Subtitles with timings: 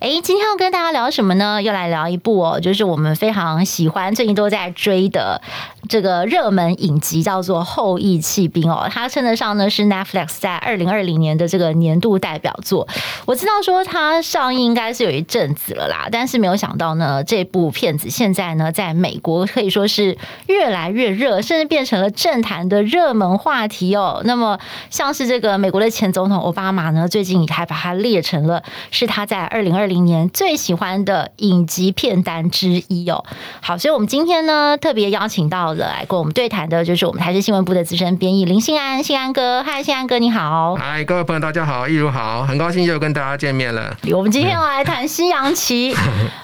[0.00, 1.60] 哎，今天要跟大家聊什么呢？
[1.60, 5.42] 又来聊一部哦，就是我们非常喜欢、最近都在追的
[5.88, 8.88] 这个热门影集，叫做《后翼弃兵》哦。
[8.88, 12.86] 它称得上呢是 Netflix 在二零二零年的这个年度代表作。
[13.26, 24.22] 我知道说它上映应该是有一阵子了啦，但是没有想到呢，这部片子现在呢在美国可以说是越来越热，甚至变成了政坛的热门话题哦。
[24.24, 33.24] 那么像是这个美国的前总统奥巴马呢，最近还把它列成了是他在二零二零年最喜欢的影集片单之一哦。
[33.60, 43.96] 好，所以我们今天呢特别邀请到了来跟我们对谈的，就是我们台视新闻部的资深编译林信安，信安哥，嗨，信安哥你好，嗨，各位朋友大家好，一如好，很高兴又跟大家见面了。
[44.12, 45.94] 我们今天要来谈《西洋棋》，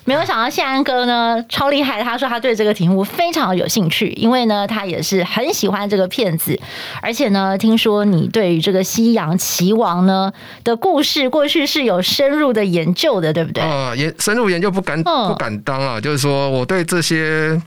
[0.06, 6.58] 没有想到信安哥呢超厉害，他说他对这个题目非常有兴趣，因为呢他也是很喜欢这个片子，
[7.02, 13.33] 而且呢听说你对于这个西洋棋王呢的故事过去是有深入的研究的。
[13.34, 13.62] 对不对？
[13.62, 17.60] 啊，研深入研究不敢不敢当啊，就是说我对这些，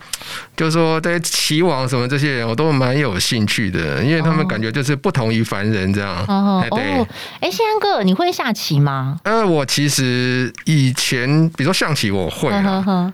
[0.56, 6.26] 就是说对棋王什么这些人，我都蛮有兴趣的，因为他们感觉就是不同于凡人这样。
[6.28, 7.06] 哦，对。
[7.42, 9.20] 哎，信安哥，你会下棋吗？
[9.24, 12.50] 呃，我其实以前，比如说象棋我会，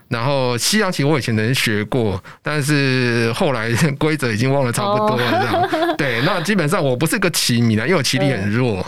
[0.08, 5.96] 然后西洋棋我以前能学过，但是后来规则已经忘了差不多了这样。
[5.98, 8.86] 对，那基本上我不是个棋迷啦，因为我棋力很弱。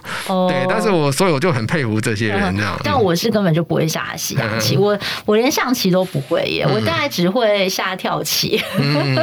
[0.50, 2.80] 对，但是我所以我就很佩服这些人这样。
[2.84, 8.62] 但我是根本就不会下西洋棋，我我连象棋都不会耶，我大概只会下跳棋。
[8.78, 9.16] 嗯，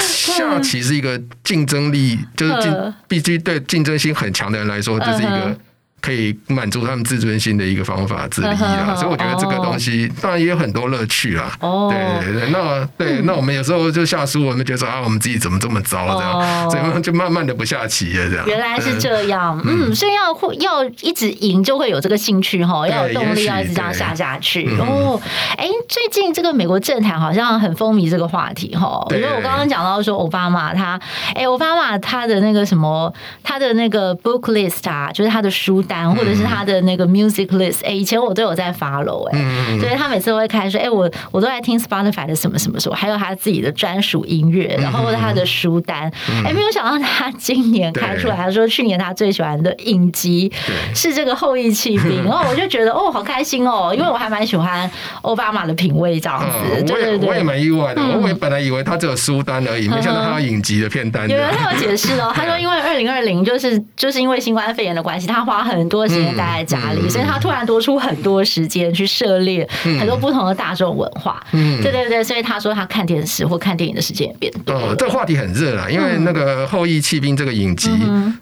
[0.00, 5.56] 下棋是一个竞争力，就是竞必须对竞争性很强的人来说，这是一个。
[6.04, 11.50] 可以满足他们自尊心的一个方法之一啊，所以我觉得这个东西当然也有很多乐趣啦。
[11.60, 18.46] 哦，对对对，那对 那我们有时候就下输，我们觉得说啊，我们自己怎么这么糟这样，所以就慢慢的不下棋了这样。
[18.46, 24.68] 原来是这样，嗯，所以要会要一直赢就会有这个兴趣哈，要有动力要一直这样下下去。
[24.78, 25.18] 哦，
[25.56, 31.00] 哎，最近这个美国政坛好像很风靡这个话题哈，因为我刚刚讲到说奥巴马他，
[31.34, 33.10] 哎，奥巴马他的那个什么，
[33.42, 35.93] 他的那个 book list 啊，就是他的书单。
[36.14, 39.38] 或者是他的那个 music list，哎，以前我都有在 follow，哎，
[39.78, 46.10] 所以他每次都会开说，哎，我我都在听 Spotify 的什么什么什么，还有他自己的专属音乐，然后他的书单，
[46.44, 50.50] 哎，没有想到他今年开出来，他说去年他最喜欢的影集
[50.94, 54.90] 是这个《后裔弃兵》，然后我就觉得哦，好开心哦，因为我还蛮喜欢
[55.22, 61.28] 奥巴马的品味这样子，对对对，我也蛮意外的，我也本来以为他只有书单而已，没想到他有影集的片单。
[61.28, 65.83] 有人他有解释哦，他说因为二零二零就是就是因为新冠肺炎的关系，他花很。
[65.84, 71.44] 很多时间待在家里，嗯、所以他突然多出很多时间去涉猎很多不同的大众文化。
[71.52, 74.74] 嗯，对对对，所以他说他看电视或看电影的时间也变多。
[74.74, 77.90] 哦，这个话题很热啊，因为那个《后羿弃兵》这个影集，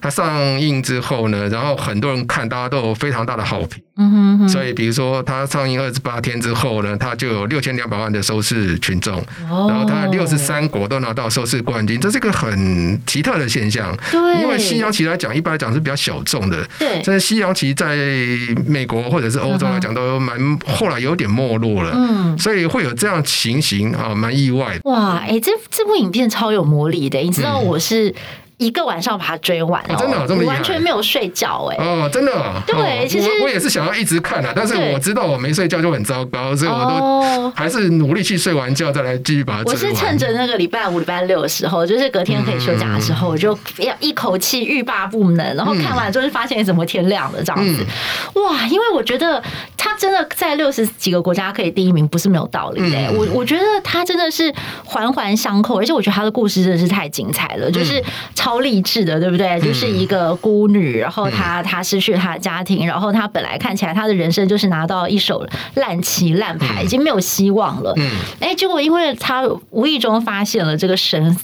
[0.01, 3.83] 它上映之后呢，然后很多人看，大家都有非常大的好评。
[3.97, 13.95] 嗯哼，所以比如说它上映二十八天之后呢，它就有六千两百万的收视群众，然后它六十三国都拿到收视冠军，这是一个很奇特的现象。
[14.11, 16.67] 对，因为西洋棋来讲，一般来讲是比较小众的。
[16.79, 17.97] 对，这西洋棋在
[18.67, 21.93] 美国或者是欧洲来讲都蛮后来有点没落了。
[21.95, 24.91] 嗯，所以会有这样情形啊，蛮意外的。
[24.91, 28.15] 哇，哎，这这部影片超有魔力的，你知道我是。
[28.59, 31.77] 一个晚上把它追完，真的这么厉害，完全没有睡觉哎！
[31.85, 32.33] 哦，真的，
[32.67, 39.75] 对，其实我我也是想要一直看的，但是我知道我没睡觉就很糟糕，所以我都还是努力去睡完觉再来继续把它追完。
[39.75, 47.85] 我是趁着那个礼拜五、礼拜六的时候，就是隔天可以休假的时候，我就要一口气欲罢不能，然后看完就是发现怎么天亮了这样子。
[48.35, 49.43] 哇，因为我觉得
[49.77, 53.13] 他真的在六十几个国家可以第一名，不是没有道理的。
[53.17, 58.01] 我我觉得他真的是环环相扣，而且我觉得他的故事真的是太精彩了，就是
[58.37, 58.52] 超。
[58.53, 59.59] 超励志的，对不对？
[59.61, 65.47] 就是一个孤女，然后她她失去她的家庭，然后她本来看起来她的人生就是拿到一手
[65.77, 67.95] 烂棋烂牌，已经没有希望了。
[67.97, 68.11] 嗯，
[68.41, 71.35] 哎，结果因为她无意中发现了这个神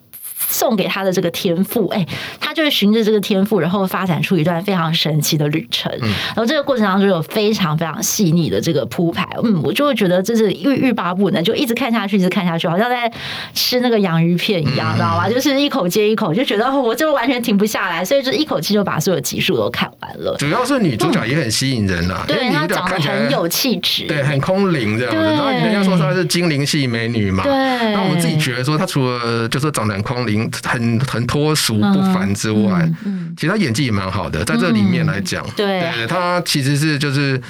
[0.48, 2.06] 送给他的这个天赋，哎，
[2.40, 5.92] 他就是循着这个天赋，然后发展出一段非常神奇的旅程。
[6.00, 13.10] 嗯、然后这个过程当中有非常非常细腻的这个铺排，嗯，我就会觉得这是欲欲罢不能，就一直看下去，一直看下去，好像在
[13.52, 15.28] 吃那个洋芋片一样，嗯、知道吗？
[15.28, 20.36] 就是一口接一口，就觉得我就完全停不下来，所以就一口气就把所有集数都看完了。
[20.38, 25.20] 主要是女主角也很吸引人啊，嗯、对，她长得很有气质，对，很空灵这样子。
[25.20, 27.52] 然后人家说她是精灵系美女嘛，对。
[27.92, 37.40] 那我们自己觉得说她除了就是长得很空灵，很很脱俗不凡之外，嗯嗯、其实他演技也蛮好的，在这里面来讲，嗯、对，对，她其实是就是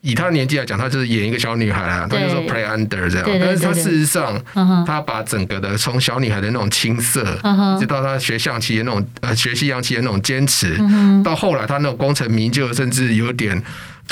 [0.00, 4.40] 以她年纪来讲，她就是演一个小女孩啊，她就说 play under 这样，对对对对，但是她事实上，
[4.86, 13.62] 她把整个的从小女孩的那种青涩，嗯、直到她学象棋的那种呃学西洋棋的那种坚持，嗯、到后来她那种功成名就，甚至有点。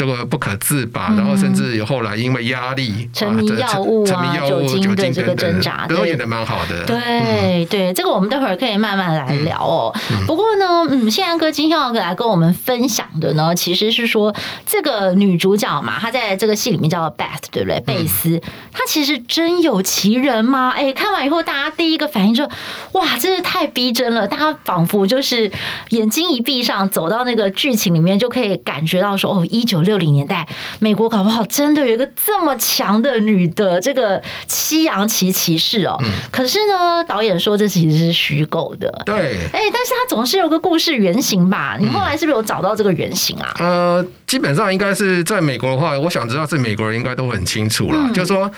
[0.00, 6.86] 这个不可自拔，然后甚至有后来因为压力沉迷药物啊、酒精的这个挣扎，都演的蛮好的。
[6.86, 9.94] 对对，这个我们待会儿可以慢慢来聊哦。
[10.26, 17.78] 不过呢，嗯，宪安哥今天要来跟我们分享的呢，其实是说这个女主角嘛，她在这个戏里面叫 Beth，对不对？
[17.80, 18.40] 贝斯，
[18.72, 20.72] 她其实真有其人吗？
[20.74, 22.48] 哎，看完以后，大家第一个反应就
[22.92, 24.26] 哇，真是太逼真了！
[24.26, 25.52] 大家仿佛就是
[25.90, 29.89] 眼睛一闭上，走到那个剧情里面，就可以感觉到说，哦，一九六。
[29.90, 30.46] 六零年代，
[30.78, 35.96] 美国搞不好真的有一个这么强的女的这个西洋棋骑士哦。
[36.04, 38.88] 嗯、可是呢，导演说这其实是虚构的。
[39.04, 41.76] 对，哎，但是他总是有个故事原型吧？
[41.80, 43.52] 你后来是不是有找到这个原型啊？
[43.58, 47.98] 嗯、呃，基本上应该是在美国的话，我想知道是美国人应该都很清楚了。
[47.98, 48.48] 嗯、就是说，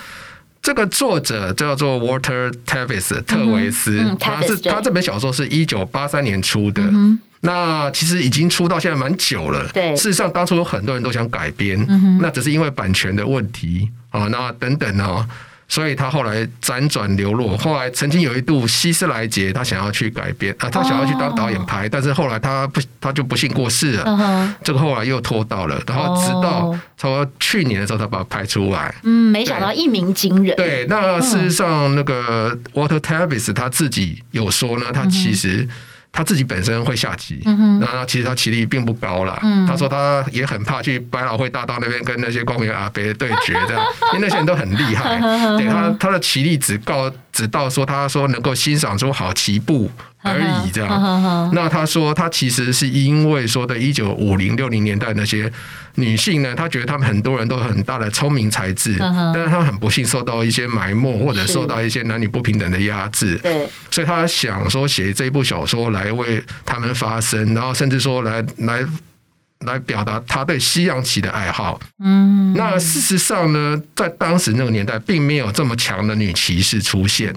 [0.61, 6.83] 这个作者叫做 Walter Tevis 特维斯，嗯嗯、他是他这本小说是一九八三年出的。
[6.83, 9.67] 嗯那其实已经出到现在蛮久了。
[9.73, 15.27] 对，事实上当初有很多人都想改编，嗯、那只是因为版权的问题啊，那等等啊，
[15.67, 17.57] 所以他后来辗转流落。
[17.57, 24.55] 后来曾经有一度希斯莱杰他想要去改编啊，他想要去当导演拍，哦、但是后来他不，他就不幸过世了。
[24.63, 28.95] 这个后来又拖到了，然后直到从去年的时候，他把它拍出来。
[29.03, 30.55] 嗯，没想到一鸣惊人。
[30.55, 35.67] 对，那事实上那个 Walter Tavis 他自己有说呢，他其实。
[36.13, 39.37] 他自己本身会下棋，那、嗯、哼其实他棋力并不高了。
[39.41, 43.83] 嗯、他说他也很怕去百老汇大道那边跟那些光明阿伯对决，这样，
[44.13, 45.19] 因为那些人都很厉害。
[45.57, 49.91] 对他，他的棋力只告只到说，他说能够欣赏出好棋步。
[50.25, 51.51] 而已，这样。
[51.53, 55.51] 那他说，他其实是因为说的，一九五零六零年代那些
[55.95, 63.37] 女性呢，她觉得她们很多人都有很大的聪明才智，但是她很不幸受到一些埋没，或者受到一些男女不平等的压制。
[63.37, 68.85] 对，所以她想说写这一部小说来为他们发声，然后甚至说来来
[69.65, 71.79] 来表达她对西洋棋的爱好。
[72.03, 77.33] 嗯，那事实上呢，在当时那个年代，并没有这么强的女骑士出现。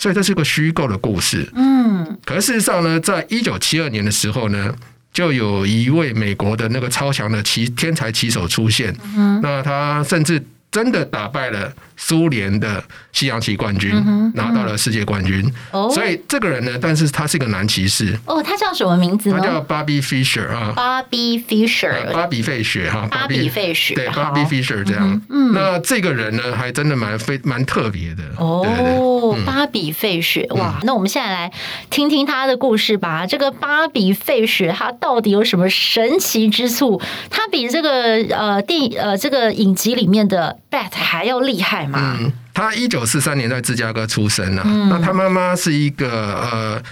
[0.00, 4.72] 所以这是个虚构的故事，嗯，可是事实上呢，在一九七二年的时候呢，
[5.12, 11.72] 就有一位美国的那个超强的棋天才棋手出现，嗯，那他甚至真的打败了。
[12.00, 13.92] 苏联的西洋棋冠军
[14.34, 15.44] 拿到了世界冠军，
[15.92, 18.16] 所以这个人呢，但是他是个男骑士。
[18.24, 19.38] 哦，他叫什么名字呢？
[19.40, 25.20] 他叫 Bobby Fischer 啊，Bobby Fischer，巴比费雪哈，巴比费雪，对，Bobby Fischer 这样。
[25.28, 28.22] 嗯，那这个人呢，还真的蛮非蛮特别的。
[28.38, 31.52] 哦，巴比费雪，哇，那我们现在来
[31.90, 33.26] 听听他的故事吧。
[33.26, 37.02] 这个巴比费雪他到底有什么神奇之处？
[37.28, 37.90] 他比这个
[38.30, 41.87] 呃电呃这个影集里面的 Beth 还要厉害。
[41.94, 44.62] 嗯，他一九四三年在芝加哥出生啊。
[44.64, 46.82] 嗯、那他妈妈是一个呃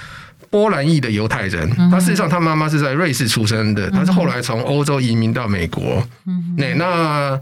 [0.50, 1.69] 波兰裔的犹太人。
[1.70, 6.06] 他、嗯、哼实际上他妈妈是在瑞士出生的，他、是后来从欧洲移民到美国。
[6.26, 7.40] 嗯，那那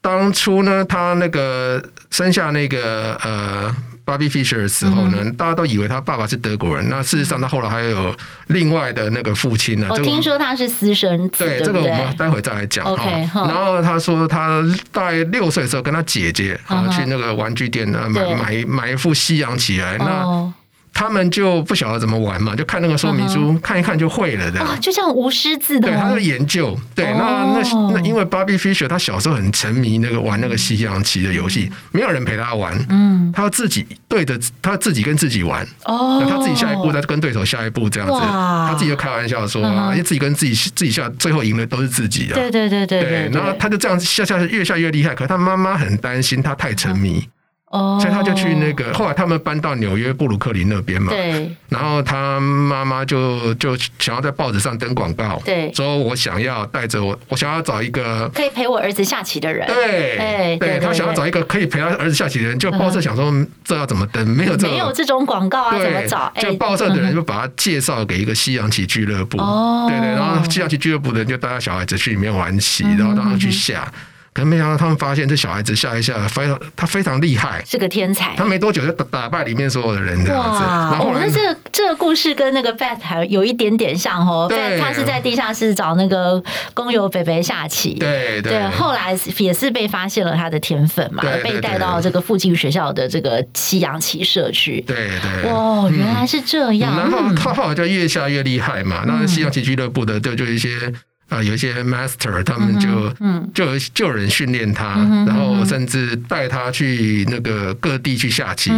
[0.00, 3.74] 当初呢，他那个生下那个呃。
[4.06, 6.88] Bobby Fischer 的时候呢，嗯、大家都以为他爸爸是德国人。
[6.88, 8.14] 那事实上，他后来还有
[8.48, 9.86] 另外的那个父亲呢。
[9.90, 11.44] 我听说他是私生子。
[11.44, 13.06] 对，这个我们待会再来讲哈。
[13.34, 19.96] 然后他说，他大概六岁的时候，跟他姐姐啊去那个玩具店呢买对买买一副西洋棋来。
[19.98, 20.52] 那
[20.94, 24.60] 他们就不晓得怎么玩嘛，就看那个说明书，嗯、看一看就会了的。
[24.60, 25.90] 啊，就像无师自通。
[25.90, 26.78] 对，他的研究。
[26.94, 32.78] 对，哦、那那那因为 Bobby Fischer 他小时候很沉迷那个玩那个西洋棋的游戏，没有人陪他玩。
[32.88, 35.66] 嗯，他要自己对着他自己跟自己玩。
[35.84, 38.20] 哦，他自己下一步再跟对手下一步这样子。
[38.20, 42.34] 他自己就开玩笑说啊，因为自己跟自己自己下，最后赢的都是自己的。
[42.36, 43.30] 对对对对对，对。
[43.32, 47.26] 然后他就这样下下越下越厉害，可是他妈妈很担心他太沉迷。
[47.70, 51.10] 哦，所以他就去那个，后来他们搬到纽约布鲁克林那边嘛。
[51.10, 51.50] 对。
[51.68, 59.66] 然后他妈妈就就想要在报纸上登广告，对，说我想要带着我，我想要找一个可以陪我儿子下棋的人。
[59.66, 63.32] 对，哎，对他想要找一个可以陪他儿子下棋的人，就报社想说
[63.64, 64.24] 这要怎么登？
[64.28, 66.32] 没有这没有这种广告啊，怎么找？
[66.36, 69.38] 就报社的人就把他介绍给一个西洋棋俱乐部。
[69.38, 73.90] 哦，对对，然后西洋棋俱乐部的人就带他小孩子去里面玩棋，然后让他去下。
[74.34, 78.34] 可是没想到，他们发现这小孩子下一下非常，他非常厉害，是个天才。
[78.36, 80.64] 他没多久就打打败里面所有的人这样子。
[80.64, 80.90] 哇！
[80.90, 84.46] 然后那这个这个故事跟那个 Beth 还有一点点像哦。
[84.48, 84.76] 对。
[84.80, 86.42] 他是在地下室找那个
[86.74, 87.94] 工友北北下棋。
[87.94, 88.54] 对对。
[88.54, 94.80] 对，后来也是被发现了他的天分嘛，被带到这个附近学校的这个西洋棋社去。
[94.80, 95.52] 对对。
[95.52, 96.98] 哇，原来是这样。
[96.98, 99.04] 然后他后来就越下越厉害嘛。
[99.06, 100.92] 那西洋棋俱乐部的就就一些。
[101.34, 104.94] 啊，有一些 master，他们就嗯就有就有人训练他，
[105.26, 108.70] 然后甚至带他去那个各地去下棋。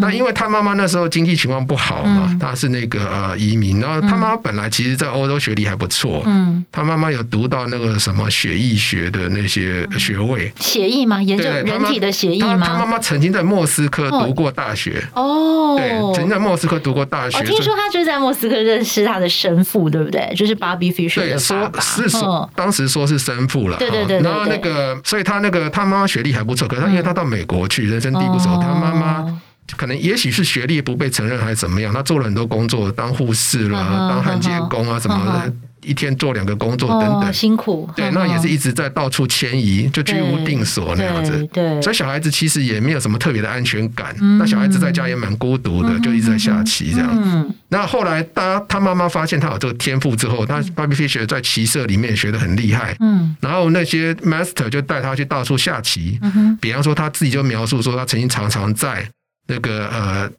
[0.00, 10.52] 那因为他妈妈那时候经济情况不好嘛，他是那个呃移民，然后他妈本来其实在欧洲学历还不错，嗯他妈妈有读到那个什么血液学的那些学位。
[10.60, 11.20] 血液吗？
[11.20, 12.62] 研究人体的血液吗？
[12.64, 15.02] 他妈妈曾经在莫斯科读过大学。
[15.14, 17.38] 哦，对，曾经在莫斯科读过大学。
[17.38, 20.32] 我听说他就是在莫斯科认识他的生父，对不对？
[20.36, 21.80] 就是 Bobby Fischer 的爸爸。
[22.02, 29.40] 是说，当时说是生父了，对对对，然后那个，所以他那个他妈妈学历还不错，可是他因为他到美国去，人生地不熟，他妈妈
[29.76, 35.52] 可能也许是学历不被承认还是怎么样，他做了很多工作，当护士啦，当焊接工啊什么的。
[35.86, 37.88] 一天做两个工作等等，哦、辛苦。
[37.94, 41.30] 对，那也是一直在到处迁移，就居无定所那样子。
[41.52, 44.14] 对，对，所以小孩子其实也没有什么特别的安全感。
[44.20, 47.08] 嗯、那小孩子在家也蛮孤独的，嗯、就一直在下棋这样。
[47.12, 52.96] 嗯、那后来他他妈妈发现他有这个天赋之后，他 Bobby Fischer 在棋社里面学的很厉害。
[52.98, 53.36] 嗯。
[53.40, 56.18] 然后那些 master 就带他去到处下棋。
[56.22, 56.58] 嗯哼。
[56.60, 59.08] 比方说他自己就描述说，他曾经常常在
[59.46, 60.30] 那个呃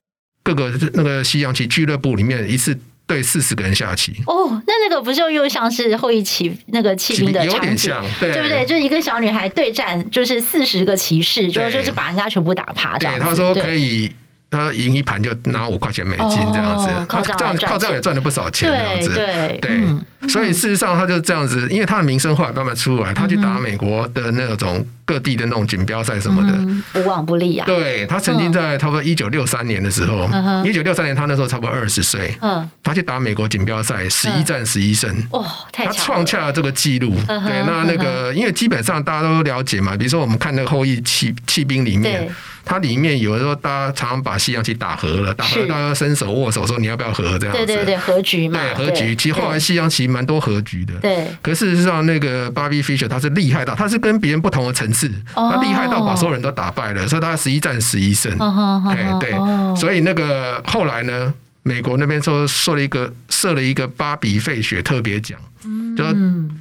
[0.44, 2.78] 各个那个西洋棋俱乐部里面一次。
[3.08, 4.14] 对，四十个人下棋。
[4.28, 8.66] 哦，那那个不就又像是后一棋那个骑兵的场景，有点像，对，对不对？
[8.66, 12.98] 就一个小女孩对战，就是四十个骑士，就就是把人家全部打趴。
[13.00, 14.12] 对，他说可以。
[14.50, 19.60] 他赢一盘就拿五块钱美金这样子，他这样靠这样也赚了不少钱这样子，对。
[19.62, 27.66] 对，所以事实上他就这样子，因为他的名声后来慢慢出来，他去打美国的那种各地的那种锦标赛什么的，无往不利啊。
[27.66, 30.30] 对，他曾经在差不多一九六三年的时候，
[30.64, 37.14] 一九六三年他那时候差不多二十岁，嗯，他去打美国锦标赛，十一战十一胜，哇，他创下了这个记录。
[37.28, 42.30] 对，那那个因为基本上大家都了解嘛，比如说我们看那个后裔弃弃兵里面。
[42.68, 47.66] 它里面有的时候，大家常常把西洋棋打和了，打和大家伸手握手说你要不要和这样子。
[47.66, 48.60] 对对对，和局嘛。
[48.60, 49.16] 对，和局。
[49.16, 50.94] 其实后来西洋棋蛮多和局的。
[50.96, 51.28] 对。
[51.42, 55.10] 可事实上，那个 Bobby Fischer 他是厉害到，他是跟别人不同的层次。
[55.34, 58.32] 他厉害到把所有人都打败了，所以他十一战十一胜。
[58.38, 59.76] 对，对。
[59.76, 61.34] 所以那个后来呢，
[61.68, 65.38] 美国那边说设了一个设了一个巴比费雪特别奖。
[65.98, 66.04] 就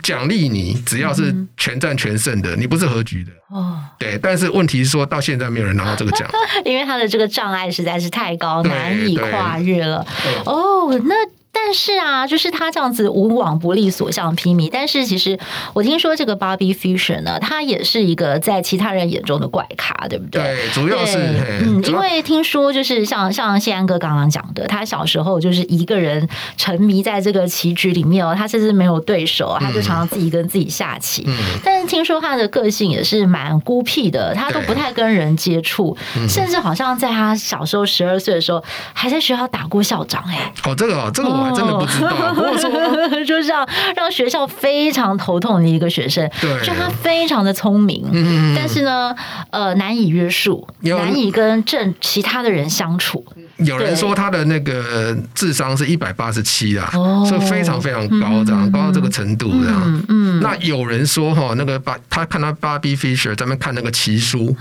[0.03, 3.79] 奖励你，只要是全战全胜的，你不是和局的哦。
[3.99, 6.27] 对，但是问题是说到现在没有人拿到这个奖，
[6.65, 10.05] 因为他的这个障碍实在是太高，难以跨越了。
[10.47, 11.15] 哦，那。
[11.59, 14.69] 但是啊，就是他这样子无往不利，所向披靡。
[14.71, 15.37] 但是其实
[15.73, 20.43] 我听说这个 Bobby Fischer 呢，他也是一个在其他人眼中的怪咖，对不对？
[20.43, 21.17] 对，主要是
[21.63, 31.25] 嗯，因为听说就是像像谢安哥刚刚讲的，他小时候就是一个人沉迷在这个棋局里面哦，他甚至没有对手，他就常常自己跟自己下棋。
[31.27, 31.35] 嗯，
[31.65, 35.97] 但是听说他的个性也是蛮孤僻的，他都不太跟人接触，
[36.29, 40.23] 甚至好像在他小时候十二岁的时候，还在学校打过校长。
[40.29, 41.46] 哎，哦，这个哦，这个我。
[41.53, 42.71] 真的不知道，我说
[43.25, 49.15] 就是让让学校非常头痛的一个学生，对，就他非常的聪明，嗯，但是呢，
[49.51, 53.25] 呃，难以约束，难以跟正其他的人相处。
[53.59, 56.91] 有人说他的那个智商是一百八十七啊，
[57.27, 60.05] 是非常非常高，这样高到这个程度这样。
[60.09, 64.55] 嗯，那有人说哈，那个巴他看他 Bobby Fischer 在那看那个奇书，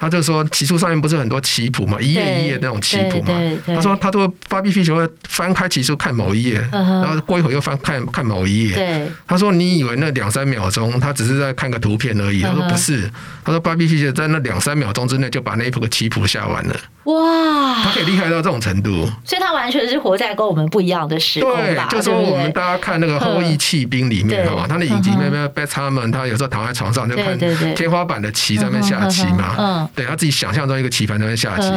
[0.00, 3.34] 他就说奇书上面不是很多棋谱嘛，一页一页那种棋谱嘛。
[3.66, 8.74] 他说他说 Bobby Fischer 会翻开奇书看某一页，然后过一会儿又翻看看某一页。
[8.74, 12.42] 对，他说你以为那两三秒钟他只是在看个图片而已？
[12.42, 13.10] 他说不是，
[13.44, 16.76] 他说 Bobby Fischer 在那两三秒钟之内就把那一幅棋谱下完了。
[17.04, 18.90] 哇，他可以厉害到这种程度，
[19.24, 21.86] 所以他完全是活在跟我们不一样的时空吧？
[21.90, 27.38] 对，就说我们大家看那个《后羿弃兵》里面哈，他的影集里面 Beth Harmon，他有时候躺在床上就看
[27.74, 31.70] 天花板的棋在那边下棋嘛，嗯，对他自己想象中一个棋盘在那边下棋，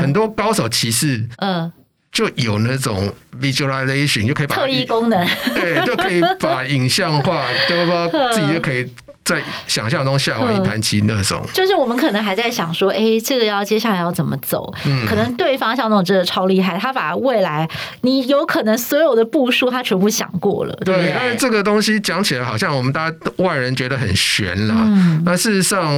[0.00, 1.70] 很多高手棋士，嗯，
[2.14, 8.90] 就有那种 visualization，就可以把特异功能，对，就可以把影像化，就是说自己就可以。
[9.24, 11.42] 在想象中下完一盘棋那种。
[11.54, 14.70] 就是我们可能还在想说，哎、欸，这个要接下来要怎么走？
[14.84, 17.66] 嗯，可能对方像那种真的超厉害，他把未来
[18.02, 20.74] 你有可能所有的步数他全部想过了。
[20.84, 24.74] 对，但是这个东西讲起来好像我们大家外人觉得很悬啦。
[24.78, 25.90] 嗯，那事实上，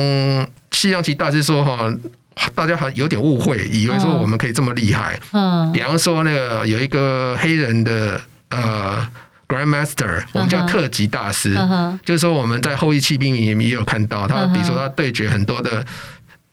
[0.70, 1.92] 西洋棋大师说哈。
[2.54, 5.18] 大家好像有点误会，以为说我们可以这么厉害。
[5.32, 9.06] 嗯，比方说那个有一个黑人的呃
[9.48, 11.54] Grandmaster，我们叫特级大师，
[12.04, 15.84] 就是说我们在后裔骑兵营也有看到他，比如说他对决很多的。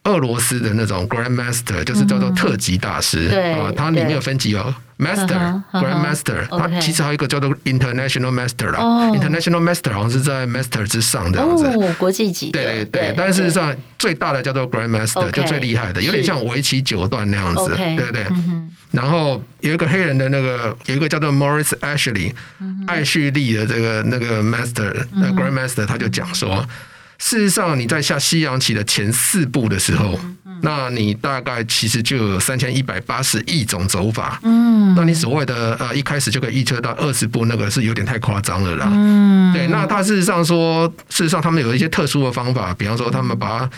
[0.03, 8.79] 俄罗斯的那种 Grandmaster 就是叫做特级大师，啊，它里面有分级哦，Master、Grandmaster，它其实还有一个叫做 International Master 啦
[9.12, 12.51] ，International Master 好像是在 Master 之上这样子，国际级。
[12.51, 18.25] 对对对，但事实上最大的叫做 Grandmaster，就最厉害的，有点像围棋九段那样子，对不对。
[18.91, 22.33] 然后有一个黑人的那个，有一个叫做 Morris Ashley，
[22.88, 26.67] 艾旭利的这个那个 Master，那 Grandmaster，他就讲说。
[27.24, 30.20] 事实上，你在下西洋棋的前四步的时候，
[30.62, 34.38] 那你大概其实就有三千一百八十亿种走法。
[34.44, 38.89] 嗯，那你所谓的呃一开始就可以预测到二十步，那个是有点太夸张了啦。
[38.92, 39.68] 嗯，对。
[39.68, 43.70] 那他事实上说，事实上他们有一些特殊的方法，比方说他们把。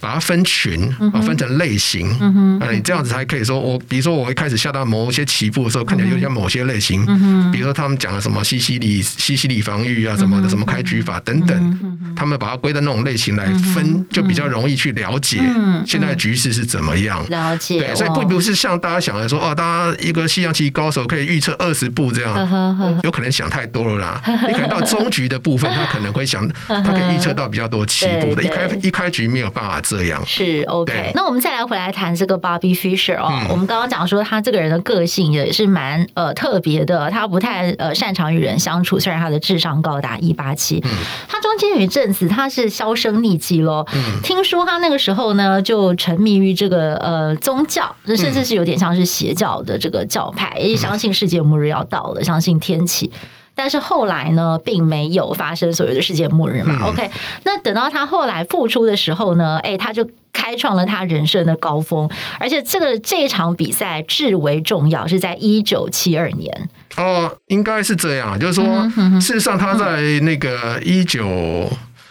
[0.00, 15.40] 把它分群啊，分成类型，嗯哼，你这样子才可以说，我比如说我一开始下到某些棋步的时候，看起来就像某些类型，嗯，比如说他们讲的什么西西里西西里防御啊，什么的什么开局法等等，他们把它归到那种类型来分，就比较容易去了解
[15.86, 17.24] 现在的局势是怎么样。
[17.28, 24.22] 了解，对，所以并不是像大家想的说，哦，大家一个西洋棋高手可以预测二十步这样，有可能想太多了啦。
[24.46, 29.80] 你可能到中局的部分，他可能会想，他可以预测到比较多棋步的，一开一开局没有办法。
[29.88, 30.22] 这样。
[30.26, 33.28] 是 OK，那我们再来回来谈这个 Bobby Fischer 哦。
[33.30, 40.82] 嗯、我们刚刚讲说他这个人的个性也是蛮呃特别的，他不太呃擅长与人相处，虽然他的智商高达一八七，
[41.28, 43.86] 他中间有一阵子他是销声匿迹喽。
[43.94, 53.10] 嗯、听说他那个时候呢就沉迷于这个呃宗教，甚至是有点像是邪教的这个教派，也相信世界末日要到了，相信天启。
[53.58, 56.78] 但是后来呢，并没有发生所谓的世界末日嘛。
[56.80, 57.10] 嗯、OK，
[57.42, 66.70] 那等到他后来复出的时候呢，哎，他就开创了他人生的高峰，而且这个这场比赛至为重要，是在一九七二年。
[66.96, 71.68] 哦，应该是这样，就是说，嗯、哼哼事实上他在那个一九。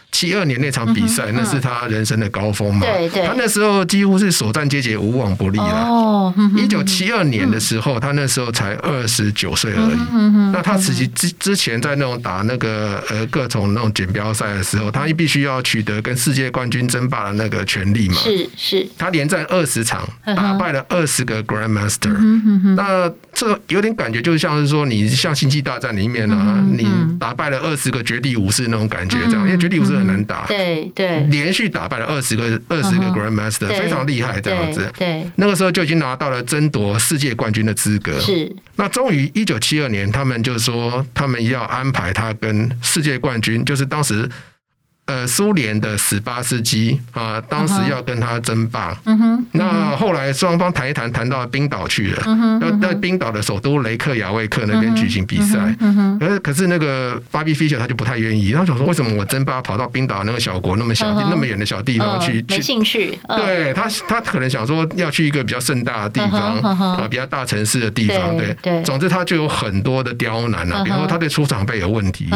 [0.10, 2.80] 七二年那场比赛，那是他人生的高峰嘛？
[2.82, 5.86] 对对，他那时候几乎是首战皆捷，无往不利了。
[5.86, 9.98] 哦，一九七二年的时候，他那时候才二十九岁而已。
[10.52, 18.16] 那他自己之之前在那种打那个呃各种那种锦标赛的时候，他必须要取得跟世界冠军争霸的那个权利嘛？
[18.16, 18.88] 是是。
[18.98, 22.16] 他连战二十场，打败了二十个 Grandmaster。
[22.76, 26.88] 那这有点感觉，就像是说你像星际大战里面啊，你
[27.20, 29.97] 打败了二十个绝地武士那种感觉，这样，因为绝地武士。
[29.98, 34.92] 很难打，对对，连续打败了二十个二十个 Grandmaster，非常厉害，这样子。
[34.98, 38.20] 对，那个时候就已经拿到了争夺世界冠军的资格。
[38.20, 44.30] 是，那终于一九七二年，他们就说他们要安排他跟世界冠军，就是当时。
[45.08, 48.94] 呃，苏联的十八世纪啊，当时要跟他争霸。
[49.06, 49.46] 嗯哼。
[49.54, 52.24] 那后来双方谈一谈，谈到冰岛去了。
[52.26, 52.60] 嗯哼。
[52.60, 55.74] 要在冰岛的首都雷克雅未克那边举行比赛。
[55.80, 56.20] 嗯哼。
[56.20, 62.44] 可是可是那个 Bobby Fischer 他就不太愿意，他想说，为什么我争霸跑到冰岛那个小国那么小那么远的小地方去？
[62.50, 63.18] 没兴趣。
[63.30, 68.36] 对他，他可能想说要去一个比较盛大的地方啊，比较大城市的地方。
[68.36, 68.84] 对对。
[68.84, 72.30] 总之他就有很多的刁难啊，比如说他对出场费有问题。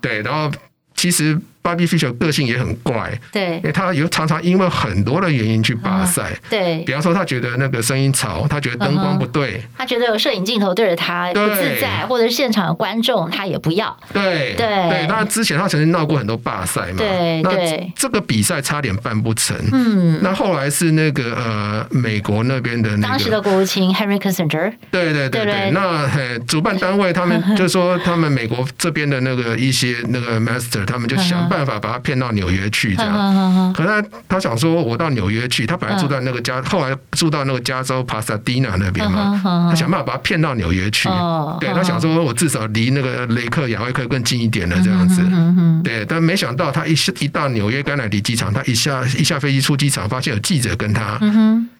[0.00, 0.50] 对，然后
[0.96, 1.38] 其实。
[1.62, 14.66] Bobby Fischer 个性也很怪，对，因为他有常常因为很多的原因去罢赛，对，比方说他觉得那个声音吵，他觉得灯光不对，他觉得有摄影镜头对着他不自在，或者是现场的观众他也不要，对对。
[14.88, 15.06] 对。
[15.08, 17.50] 那之前他曾经闹过很多罢赛嘛，对，那
[17.94, 26.08] 这个比赛差点办不成，嗯，那后来是那个呃美国那边的那个当时的国务卿 Henry Kissinger，对对对对，那
[26.46, 31.58] 主办单位他们 就说他们美国这边的那个一些那个 master 他们就想办。
[31.58, 33.72] 办法把他骗到纽约去，这样。
[33.72, 39.40] 可是他他想说，我到纽约去，他本来住在那个加，后来住到那个加州帕萨迪纳那边嘛。
[39.68, 41.08] 他想办法把他骗到纽约去。
[41.58, 45.20] 对，他想说，我至少离那个雷克雅未克更近一点了，这样子。
[45.82, 51.18] 对，但没想到他一一到纽约甘乃迪机场，他一下一下飞机出机场，发现有记者跟他。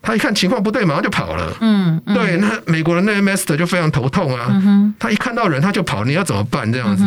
[0.03, 1.57] 他一看情况不对，马上就跑了。
[1.61, 4.51] 嗯，对，那美国的那个 master 就非常头痛啊。
[4.99, 6.71] 他一看到人他就跑，你要怎么办？
[6.73, 7.05] 这样子。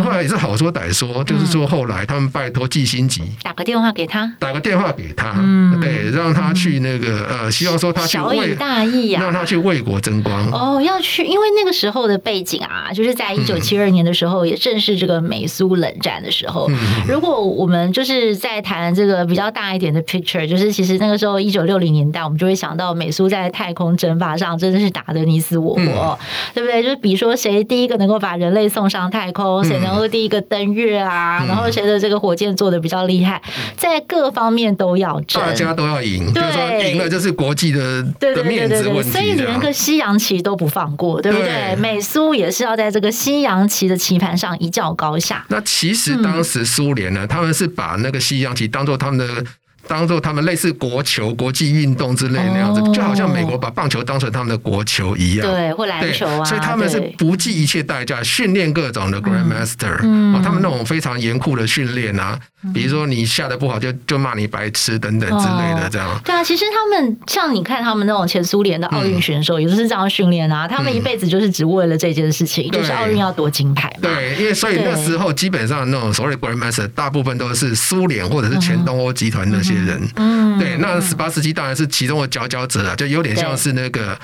[0.00, 1.93] 后来也是好说歹说，就是说后来。
[1.94, 10.50] 来，他们拜托季辛吉打个电话给他，打个电话给他，嗯、对，让他去那个、嗯、呃，希望说他去为小以大义啊，让他去为国争光。
[10.50, 16.68] 哦，要去，因为那个时候的背景啊，就是在一九七二年的时候，也正是这个美苏冷战的时候。
[16.70, 16.76] 嗯、
[17.08, 26.18] 如果我们就是在谈这个比较大一点的 picture，就是其实那个时候一九六零年代，我们就会想到美苏在太空争霸上真的是打得你死我活，嗯、
[26.54, 26.82] 对不对？
[26.82, 33.40] 就是比如说谁第一个能够把人类送上太空，谁能够第一个登月啊，嗯、然后谁的这个火箭做的比较厉害，
[33.76, 41.46] 在各方面都要争，大家都要赢，对就是说赢了就是国际的对的面子问题，所以连个西洋棋都不放过，对不对？
[41.46, 45.44] 对美苏也是要在这个西洋棋的棋盘上一较高下。
[45.48, 49.44] 那其实当时苏联呢，嗯、他们是把那个西洋棋当做他们的。
[49.86, 55.46] 当做他们类似国球、国际运动之类那样子，就好像美国把棒球当成他们的国球一样。
[55.48, 56.44] 对，或篮球啊。
[56.44, 62.38] 所以他们是不计一切代价训练各种的 Grandmaster，嗯，他们那种非常严酷的训练啊，
[62.72, 66.20] 比如说你下的不好就就骂你白痴等等之类的这样。
[66.24, 74.08] 对啊，其实他们像你看他们那种前苏联的奥运选手，也就是这样训练啊，他们一辈子就是只为了这件事情，就是奥运要夺金牌嘛。
[74.08, 80.08] 对，因为所以那时候基本上那种所谓 Grandmaster 大部分都是苏联或者是前东欧集团那些人。
[80.16, 80.58] 嗯。
[80.58, 84.16] 对，那十八世纪当然是其中的佼佼者了，就有点像是那个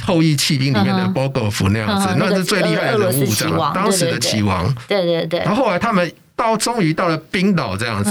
[0.00, 4.72] 后裔弃兵里面的波戈夫那样子，那是最厉害的人物，这样，当时的棋王。
[4.86, 5.40] 对对对。
[5.40, 8.10] 然后后来他们到终于到了冰岛这样子，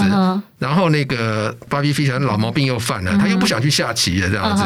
[0.57, 4.63] 然后那个巴比菲舍老毛病又犯了，他又不想去下棋了这样子。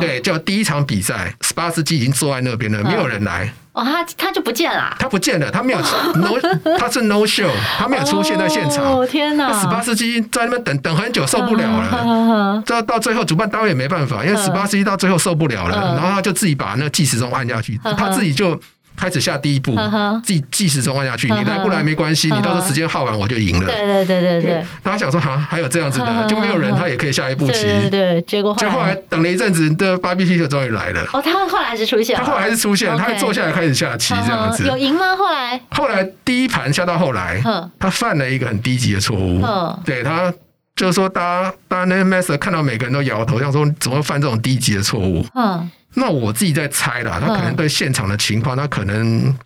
[0.00, 3.52] 对，就第一场比赛，斯巴斯基已经坐在那边了，没有人来。
[3.72, 5.78] 哦，他他就不见了，他不见了，他没有
[6.18, 6.32] no，
[6.78, 8.84] 他是 no show，他没有出现在现场。
[8.84, 9.52] 哦天哪！
[9.60, 12.60] 史巴斯基在那边等等很久，受不了了。
[12.66, 18.60] 这到最后，主办单位也没办法，因为史巴斯基到最后受不了了，然后他就自己把那个计时钟按下去，他自己就。
[18.98, 19.76] 开始下第一步，
[20.24, 23.66] 自己计时钟按下去，你来不来没关系，你到时候时间耗完我就赢了。
[23.66, 24.66] 对对对对对。
[24.82, 27.62] 大家想说，哈，还有这样子的，就没有人，他也可以下一步棋。
[27.62, 28.22] 对对。
[28.22, 31.02] 结果就后来等了一阵子，的芭比菲特终于来了。
[31.12, 32.16] 哦，他后来还是出现。
[32.16, 34.66] 他后来还是出现，他还坐下来开始下棋这样子。
[34.66, 35.14] 有赢吗？
[35.16, 35.60] 后来？
[35.70, 37.40] 后来第一盘下到后来，
[37.78, 39.40] 他犯了一个很低级的错误。
[39.84, 40.32] 对他
[40.74, 45.24] 就是说，大家大家那个 master 看到每个人都摇头，像说怎么会犯这种低级的错误？
[45.34, 45.70] 嗯。
[45.98, 49.36] 那我自己在猜啦，他可能对现场的情况，他可能。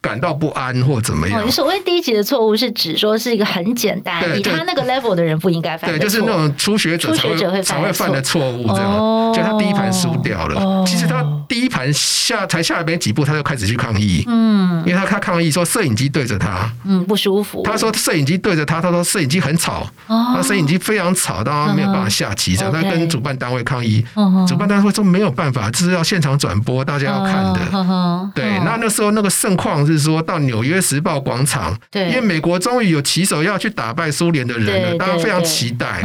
[0.00, 1.44] 感到不安或怎么样？
[1.44, 5.90] 你所谓低级的错误是指说是一个很简单，以他那个 level 的人不应该犯。
[5.90, 9.32] 对，就是那种初学者才会才会犯的错误，这样。
[9.34, 14.24] 就他第一盘输掉了，其实他第一盘下才下了没几步，他就开始去抗议。
[14.26, 17.62] 嗯，因为他他抗议说摄影机对着他，嗯，不舒服。
[17.64, 24.04] 他说摄影机对着他，他说摄影机很吵，他摄影机非常吵，到他没有办法下棋，这样他跟主办单位抗议。
[24.46, 28.30] 主办单位说没有办法，这是要现场转播，大家要看的。
[28.34, 29.87] 对，那那时候那个盛况。
[29.92, 36.00] 是说到纽约时报广场，对，因为美国终于有棋手要去打败苏联的人了，大家非常期待。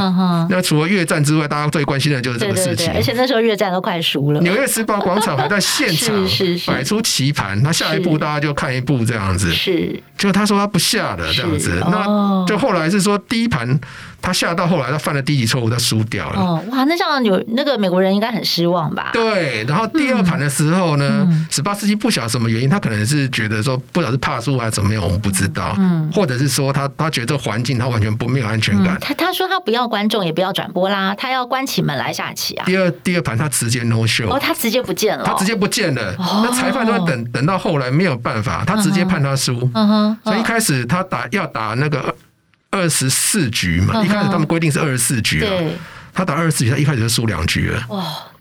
[0.50, 2.92] 那除了越战之外，大家最关心的就是这个事情。
[2.94, 6.16] 而且那时候越战都快输了，纽约时报广场还在现场
[6.68, 9.52] 摆出棋盘，他下一步大家就看一步这样子。
[9.52, 13.80] 是，就他说他不下了这样子，那就后来是说第一盘。
[14.24, 16.40] 他下到后来，他犯了低级错误，他输掉了。
[16.40, 19.10] 哦，哇，那这样有那个美国人应该很失望吧？
[19.12, 25.76] 对，然后第二盘的时候呢，史巴斯基不晓得什么原因，他可能是觉得说，不晓得是怕输还是怎么样，我们不知道。
[25.78, 28.98] 嗯，或者是说他他觉得环境他完全不没有安全感。
[29.02, 32.66] 他他说他不要观众，也不要转播啦，他要关起门来下棋啊。
[32.66, 36.16] 第二第二盘他直接 no show，哦，他直接不见了，他直接不见了。
[36.18, 39.70] 那裁判都等等到后来没有办法，他直接判他输。
[39.74, 42.16] 嗯哼，所以一开始他打要打那个。
[42.74, 45.54] 二十四局嘛，一开始他们规定是二十四局啊，
[46.12, 47.88] 他打二十四局，他一开始就输两局了。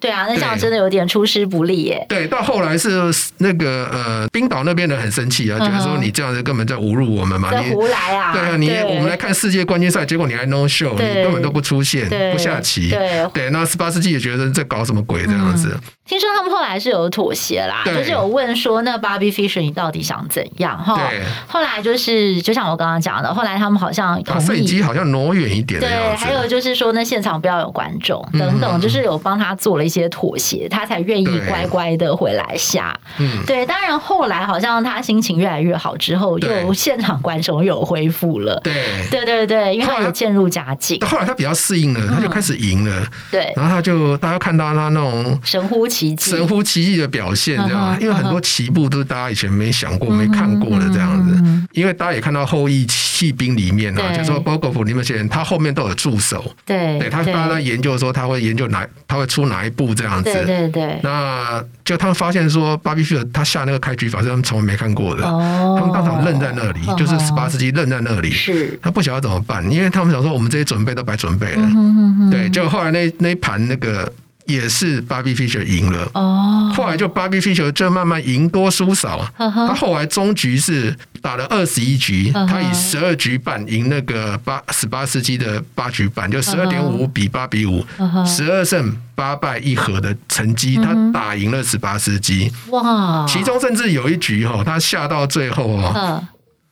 [0.01, 2.05] 对啊，那这样真的有点出师不利耶。
[2.09, 2.91] 对，到后来是
[3.39, 8.33] 那个呃，冰岛那边的很生气啊，觉得说你这样子根本在侮辱我们嘛，你胡来啊！
[8.33, 12.91] 对啊，你我们来看世界冠军赛，结果你还 no show，你根本都不出现，不下棋。
[12.91, 15.79] 对对，那史巴斯基也觉得在搞什么鬼这样子。
[16.05, 20.77] 听说他们后来是有妥协啦，就是有问说，那 Bobby Fischer 你到底想怎样？
[20.83, 21.01] 哈，
[21.47, 25.81] 后来就是就像我刚刚讲的，后来他们好像把摄影机好像挪远一点。
[25.81, 30.69] 对，还有就是说，那现场不要有观众等等，就是有帮他做了一些妥协。
[30.69, 33.65] 他才愿意乖乖的回来下，嗯，对。
[33.65, 38.75] 当然后来好像他心情越来越好之后，又现场观众又恢复了，对，
[39.11, 40.99] 对对对，因为他也渐入佳境。
[41.07, 43.53] 后来他比较适应了，他就开始赢了，对。
[43.55, 51.43] 然后他就大家看到他那种神乎其技、神乎其技的表现，这样，因为很多棋步都是大家以前没想过、没看过的这样子。
[51.73, 59.83] 因为大家也看到后羿弃兵里面啊，就说波戈夫里面那些人，他后面都有助手，对，对他大家在研究说他会研究哪，他会出哪一步。
[59.95, 60.33] 这样子。
[60.33, 61.01] 对对对。
[61.03, 65.27] 那就他们发现说，巴比菲尔他下那个开局法是他们从来没看过的。
[65.27, 65.77] 哦。
[65.79, 68.31] 他们当场愣在那里，就是十八世纪愣在那里。
[68.31, 68.79] 是。
[68.81, 71.69] 他不晓得怎么办，因为他们想说，我们这些准备都白准备了。
[72.31, 74.11] 对，就后来那那一盘那个。
[74.47, 76.11] 也是 Bobby Fischer 赢了。
[76.15, 87.85] 哦，后来就 Bobby Fischer 就慢慢赢多输少，他后来终局是打了二十一局，他以十二局半赢那个八十八世纪的八局半，就十二点五比八比五，
[88.27, 92.53] 十二胜八败一和的成绩，他打赢了十八世纪。
[92.71, 93.27] 哇！
[93.29, 96.25] 其中甚至有一局哈，他下到最后哦。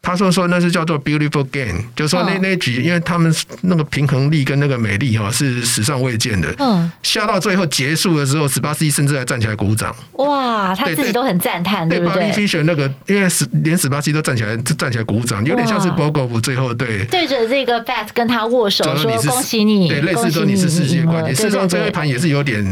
[0.02, 6.52] 他说：“说那是叫做 beautiful game，就是说那那局，因为他们那个平衡力跟那个美丽哈是史上未见的。
[6.58, 9.94] 嗯，下到最后结束的时候，史巴斯基甚至还站起来鼓掌。
[10.14, 12.32] 哇，他自己都很赞叹，对不对？
[12.62, 21.34] 那个，因为十连史巴斯基都站起来站起来鼓掌，有点像是博格夫最后对对着这个 bat 跟他握手说恭喜你，对，类似说你是世界冠军。
[21.34, 22.64] 事实上，最后一盘也是有点。”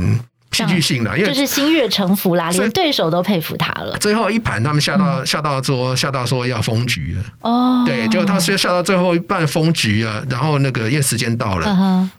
[0.52, 3.96] 戏剧性的，因为就是心悦诚服啦，连对手都佩服他了。
[3.98, 7.24] 最后一盘，他们下到下到说下到说要封局了。
[7.42, 11.66] 哦，对，就他是下到最后一半封局了，然后那个因为时间到了，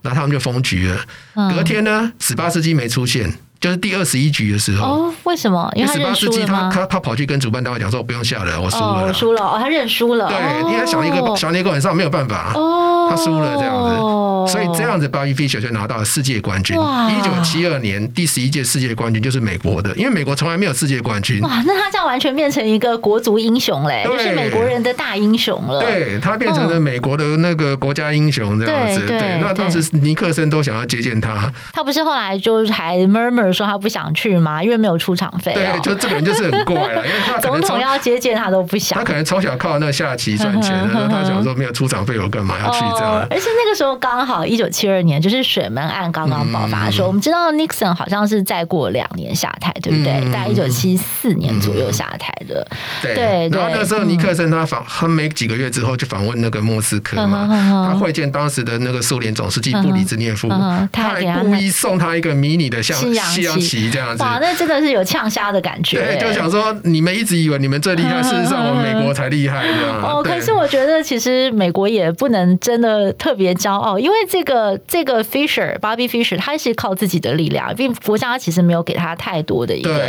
[0.01, 1.51] 然后他们就封局了。
[1.53, 4.85] 隔天呢，史巴斯基没出现，就是第二十一局的时候。
[4.85, 5.71] 哦，为什么？
[5.75, 10.27] 因为十八世纪他他他跑去跟主办单位讲说：“我不用下了，我输了。”我输了哦，他认输了。
[10.27, 12.53] 对，因为他想一个想一个晚上没有办法。
[12.55, 14.19] 哦，他输了这样子。
[14.47, 16.75] 所以这样子，Bobby Fischer 就拿到了世界冠军。
[16.75, 21.41] 一九七二年第十一届世界冠军就是美国的，因为美国从来没有世界冠军。
[21.41, 25.81] 哇，那他这样完全变成一个国足英雄嘞，对就是美国人的大英雄了。
[25.81, 29.05] 对，他变成了美国的那个国家英雄这样子。
[29.05, 31.51] 对，对，那当时尼克森都想要接见他。
[31.73, 34.63] 他不是后来就还 murmur 说他不想去吗？
[34.63, 35.53] 因为没有出场费。
[35.53, 38.97] 对，就这个人就是很怪了， 因为他总统要接见他都不想。
[38.97, 43.27] 他可能从小靠那下棋赚钱，然后他想说没有出场费，我干嘛要去这样？
[43.29, 45.19] 而且那个时候刚好一九七二年。
[45.19, 50.23] 就是水门案刚刚爆发的时候，我们知道 Nixon 好像是再过两年下台，对不对？
[50.31, 52.65] 大概一九七四年左右下台的。
[53.01, 57.47] 对，然后那时候尼克森他访，他没几个月之后就访问那个莫斯科嘛，
[57.91, 60.47] 他会见当时的那个苏联总书记布里兹涅夫，
[60.91, 62.97] 他还故意送他一个迷你的像
[63.39, 64.23] 西洋旗这样子。
[64.23, 65.97] 哇，那真的是有呛虾的感觉。
[65.97, 69.65] 对，就想说你们一直以为你们最厉害，事实上我们美国才厉害
[70.01, 75.23] 哦，可是我觉得其实美国也不能真的特别骄傲，因为这个这个。
[75.29, 80.01] Fisher，Bobby Fisher，他是靠自己的力量，并国家其实没有给他太多的一个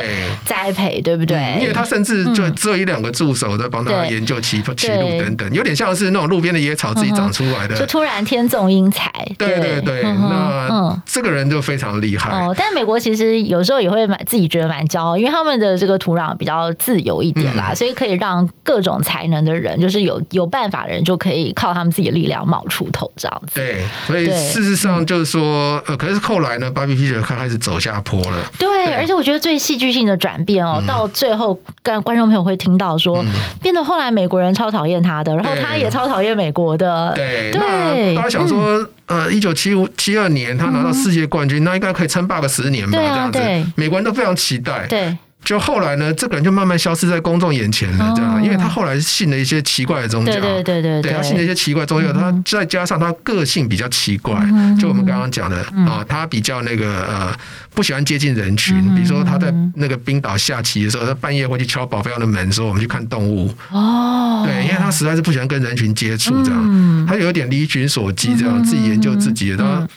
[0.47, 1.59] 栽培，对不对？
[1.61, 9.13] 因为他甚至就只有一两个助手在帮他研究棋棋路等等，有点像是那种路边的野草自己长出来的，就突然天纵英才。
[9.37, 12.31] 对对对，那这个人就非常厉害。
[12.31, 23.55] 哦，但美国其实有时候也会蛮自己觉得蛮骄傲，因为他们的这个土壤比较自由一点啦，所以可以让各种才能的人，就是有有办法的人，就可以靠他们自己的力量冒出头，这样子。
[23.57, 25.01] 对，所以事实上。
[25.11, 28.37] 就是说，呃，可是后来呢，Bobby Fischer 开始走下坡了。
[28.59, 33.27] 对，对而且我觉得最戏剧性的转变哦，嗯、到最后，跟观众朋友会听到说，嗯、
[33.61, 37.13] 变得后来美国人超讨厌他的，然后他也超讨厌美国的。
[37.17, 42.99] 对，对那大家想说，嗯、呃，一九七五七二年他拿到世界冠军，嗯、那应该可以称霸个十年吧？
[43.01, 44.87] 啊、这样子，对美国人都非常期待。
[44.87, 45.17] 对。
[45.43, 51.13] 就后来呢，这个人就慢慢消失在公众眼前了，这样，因为他后来信了一些奇怪的宗教，对对对对，对。
[51.15, 54.35] 他信了一些奇怪宗教，他再加上他个性比较奇怪，
[54.79, 55.57] 就我们刚刚讲的
[55.89, 57.35] 啊，他比较那个呃，
[57.75, 63.51] 不喜欢接近人群，比如说他在那个冰岛下棋的时候，他半夜会去敲保镖的门，说我们去看动物。
[63.71, 69.57] 哦，对，因为他实在是不喜欢跟人群接触，这样，他有点离群索居，这样自己研究自己的。
[69.57, 69.89] 他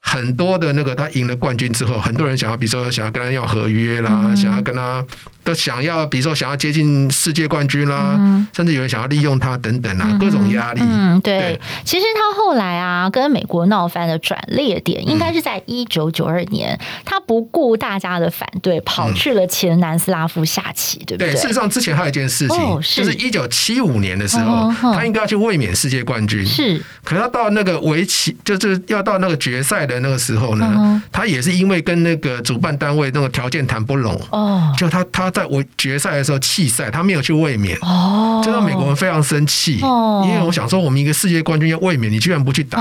[0.00, 5.04] 很多的那个，他赢了冠军之后，很多人想要，比如说想要跟他要合约啦，嗯、想要跟他。
[5.48, 10.82] 都想要，比如说想要接近世界冠军啦，嗯、甚至有人想要利用他等等啊，嗯、各种压力。
[10.82, 11.38] 嗯，对。
[11.38, 21.32] 对其实他后来啊，跟美国闹翻的转捩点，应该是在一九九二年，嗯、他不顾大家的反对，跑去了前南斯拉夫下棋，对不对？
[21.32, 21.40] 对。
[21.40, 26.44] 事实上，之前还有一件事情，哦、是就是一九七五年的时候，哦、他应该要去卫冕世界冠军。
[26.44, 26.78] 是。
[27.02, 34.20] 可是他到那个围棋，就是要到那个决赛的那个时候呢，哦、他也是因为跟那个主办单位那个条件谈不拢。
[34.30, 34.74] 哦。
[34.76, 35.32] 就他他。
[35.38, 42.80] 在我决赛的时候弃赛，他没有去卫冕，哦，就让美国人非常生气，哦，因为我想说，我们一个世界冠军要卫冕，你居然不去打，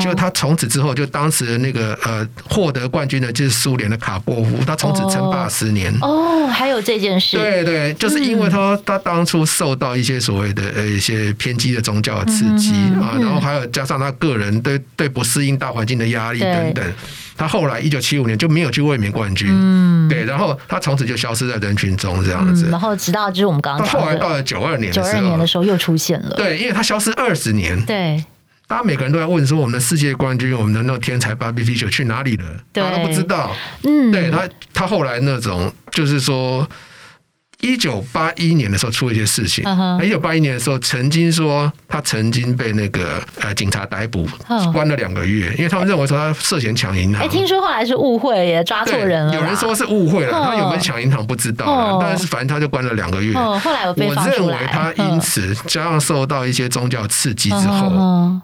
[0.00, 16.84] 就他从此之后，就当时的那个呃获得冠军的就是苏联的卡波夫，他从此称霸十年，哦，还有这件事，对对，就是因为他他当初受到一些所谓的呃一些偏激的宗教的刺激啊，然后还有加上他个人对对不适应大环境的压力等等。
[17.36, 28.24] 他后来一九七五年就没有去卫冕冠军，嗯，对，然后他从此就消失在人群中这样子，然后直到就是我们刚刚他后来到了九二年，九二年的时候又出现了，对，因为他消失二十年，对，
[28.66, 32.44] 大家每个人都在问说，我们的世界冠军，我们的那个天才 Bobby Fischer 去哪里了？
[32.72, 33.54] 大家都不知道。
[33.82, 36.68] 嗯，对他，他后来那种就是说。
[37.64, 39.64] 一九八一年的时候出了一些事情。
[40.02, 44.28] 一九八一年的时候，曾经说他曾经被那个呃警察逮捕，
[44.72, 47.24] 关了两个月，因为他们认为说他涉嫌抢银行。
[47.24, 49.34] 哎，听说后来是误会耶，抓错人了。
[49.34, 53.32] 有人说是误会了，他有没有抢银行不知道，但是反正他就关了两个月。
[53.34, 53.84] 后来。
[53.96, 57.90] 我认为他因此加上受到一些宗教刺激之后，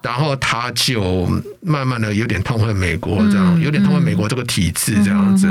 [0.02, 1.26] 然后他就
[1.60, 5.46] 慢慢的有点痛恨美国，这样有点痛恨美国这个体制这样子。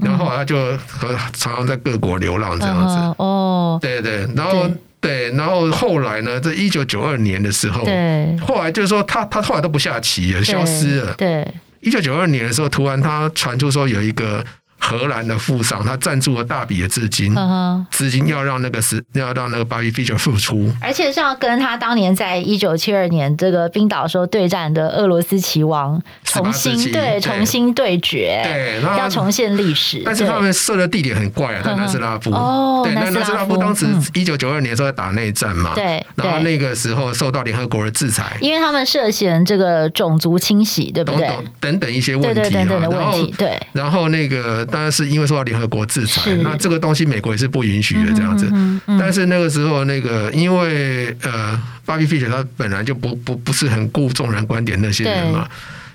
[0.00, 0.56] 然后他就
[0.88, 3.03] 和常常在各国流浪这样子。
[3.18, 11.14] 哦，对对，然后对，然后后来呢，在一九九二年的时候，对，后来就是说他他后来都不下棋了，消失了。
[11.14, 11.46] 对，
[11.80, 14.44] 一九九二年的时候，突然他传出说有一个。
[14.84, 17.34] 荷兰的富商，他赞助了大笔的资金，
[17.90, 27.14] 资金要让那个是要让那个 Bobby Fischer 复出，而且是要跟他当年在一九七二年这个冰岛时候对战的俄罗斯棋王重新对。
[27.24, 30.02] 重新对决，对，要重现历史。
[30.04, 32.30] 但是他们设的地点很怪啊，在南斯拉夫。
[32.32, 41.30] 哦，对，南斯拉夫当时一九九二年的时候在打内战嘛，对，然后那个时候受到联合国的制裁，因为他们涉嫌这个种族清洗，对不对？
[41.60, 44.66] 等等一些问题，对等等的问题，对，然后那个。
[44.74, 48.48] 当然是因为受到联合国制裁，那这个东西美国也是不允许的这样子。
[48.52, 51.56] 嗯嗯、但是那个时候，那个因为呃
[51.86, 55.48] ，Bobby Fischer 他本来就不不不是很顾众人观点那些人嘛，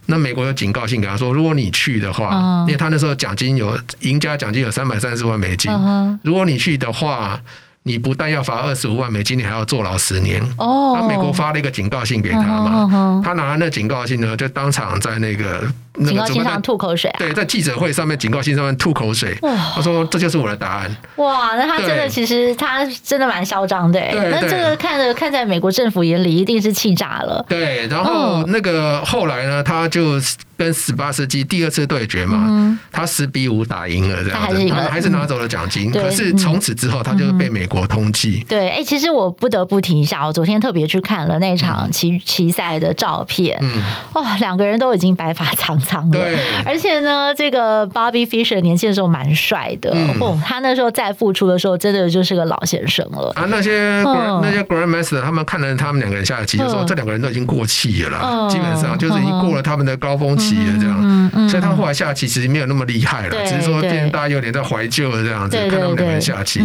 [0.05, 7.37] 那美国有警告信给他说，如果你去的话，嗯、因为他那时候奖金有赢家奖金有三百三十万美金，嗯、如果你去的话。
[7.83, 10.43] 你不但要罚二十五万美金，你还要坐牢十年。
[10.57, 15.63] 哦，那美国发了一个警告信给他嘛，他拿了那警告信呢，就当场在那个
[16.05, 17.09] 警告信上吐口水。
[17.11, 19.37] 啊对，在记者会上面，警告信上面吐口水。
[19.75, 23.99] 他说：“这就是我的答案。”哇，那他真的其实他真的蛮嚣张的。
[23.99, 27.45] 对，那这个看着看在美国政府眼里，一定是气炸了。
[27.47, 30.19] 对，然后那个后来呢，他就。
[30.59, 35.89] 跟十八世纪第二次对决嘛，他十比五打赢了，这样子，他还是拿走了奖金。
[35.89, 38.45] 可是从此之后，他就被美国通缉。
[38.45, 43.57] 对，哎，其实我不得不提一下，我昨天特别去看了那场棋棋赛的照片。
[43.61, 43.81] 嗯，
[44.15, 45.79] 哇，两个人都已经白发苍
[46.11, 49.91] 对，而且呢，这个 Bobby Fischer 年轻的时候蛮帅的。
[50.19, 53.31] 哦，他那时候再复出的时候，真的就是个老先生了。
[53.35, 54.03] 啊，那些
[54.41, 60.77] 那些 Grandmaster 他们看了他们两个人下的棋，就说这两个人都已经过气了啦，基本上就是已经过了他们的高峰期了。
[60.79, 66.61] 这样，所以他后来下棋其实没有那么厉害了，只是说变大家有点在怀旧了这样子，看他们两个人下棋。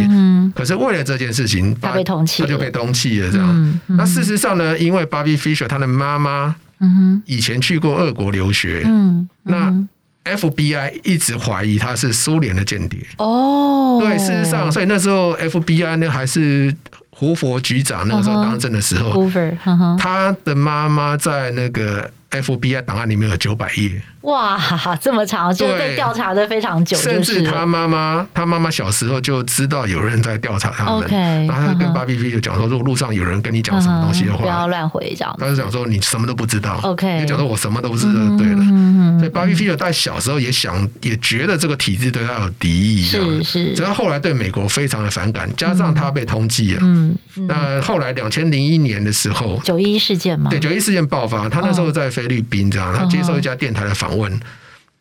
[0.55, 3.79] 可是为了这件事情，他被通气，他就被通气了这样。
[3.87, 6.55] 那事实上呢，因为 Bobby Fischer 他的妈妈，
[7.25, 9.73] 以前去过俄国留学，嗯那
[10.23, 12.99] FBI 一直怀疑他是苏联的间谍。
[13.17, 16.75] 哦，对，事实上，所以那时候 FBI 呢还是。
[17.17, 19.97] 胡佛局长那个时候当政的时候，uh uh huh.
[19.97, 24.01] 他的妈妈在那个 FBI 档案里面有九百页。
[24.21, 24.59] 哇，
[24.99, 26.97] 这么长，就被调查的非常久。
[26.97, 31.07] 甚至他妈妈，他妈妈小时候就知道有人在调查他们。
[31.07, 35.35] Okay, 然后他就跟 Bobby Fischer 就讲说，如果路上有人跟你讲什么东西的话，不要乱回这样。
[35.39, 36.79] 他就讲说你什么都不知道。
[36.81, 38.65] OK，你讲说我什么都不知道，对了。
[39.19, 43.73] 所以 Bobby Fischer 在小时候也想，也觉得这个体制对他有敌意，是是。
[43.75, 46.79] 直到后来对美国非常的反感，加上他被通缉了。
[46.81, 47.15] 嗯。
[47.47, 54.39] 那后来两千零一年的时候，九一事件嘛，对，九一事件爆发，他那时候在菲律宾这样，他接受一家电台的访问。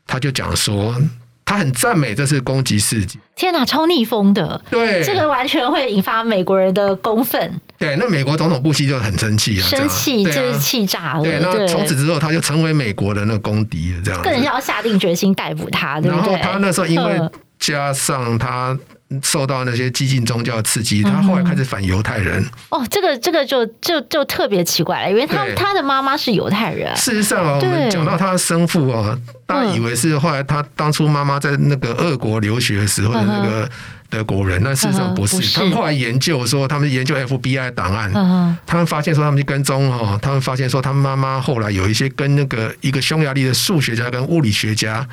[0.06, 0.94] 他就讲说，
[1.42, 3.18] 他很赞美这次攻击事件。
[3.34, 4.60] 天哪，超逆风的！
[4.70, 7.60] 对，这个完全会引发美国人的公愤。
[7.78, 11.22] 对，那美国总统布希就很生气啊，生气就是气炸了。
[11.22, 14.22] 对，那从此之后，他就成为美国的那个公敌了，这样。
[14.22, 16.34] 更要下定决心逮捕他，对不对？
[16.34, 17.18] 然后他那时候因为
[17.58, 18.78] 加上他。
[19.22, 22.44] 受到那些激进宗教刺激，他后来开始反犹太人。
[22.70, 26.94] 哦，这个这个就就就特别奇怪了，因为他他的妈妈是犹太人。
[26.96, 33.68] 事实上啊，我们讲到他的生父啊，大家以为是后来他当初妈妈在那个俄国留学的时候的那个
[34.08, 35.40] 德国人，但事实上不是。
[35.54, 45.06] 他们后来研究说，他们研究 FBI 档案，他们发现说他们去跟踪哦，他们发现说他们妈妈后来有一些跟那个一个匈牙利的数学家跟物理学家。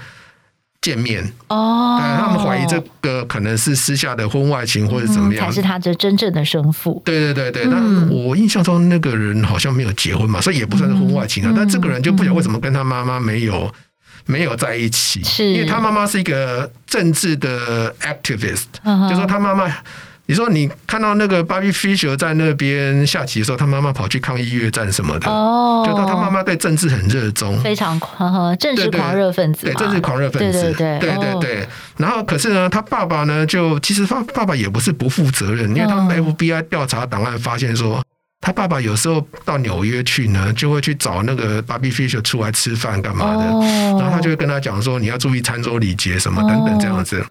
[0.81, 1.23] 见面。
[1.47, 7.01] 哦，他们怀疑这个可能是私下的婚外情或者怎么样，才是他的真正的生父。
[7.05, 11.53] 对对对对，那我印象中那个人好像没有结婚嘛，所以也不算是婚外情啊。
[11.55, 13.71] 但这个人就不晓得为什么跟他妈妈没有
[14.25, 15.45] 没有在一起，是。
[15.45, 18.65] 因为他妈妈是一个政治的 activist，
[19.09, 19.71] 就说他妈妈。
[20.31, 31.67] 你说你看到那个 Bobby Fischer 在那边下棋的时候，他妈妈跑去抗议越战什么的，哦，就他他妈妈对政治很热衷，非常狂，政治狂热分子，对，对政治狂热分子，对对对，对对对。
[31.97, 38.01] 然后可是呢，他爸爸呢，就其实他爸爸也不是不负责任，因为他们 FBI 调查档案发现说。
[38.43, 43.43] 他爸爸有时候到纽约去呢，就会去找那个 Bobby Fischer 出来吃饭干嘛的，
[43.99, 47.23] 然后他就会跟他讲说，你要注意餐桌礼节什么等等这样子。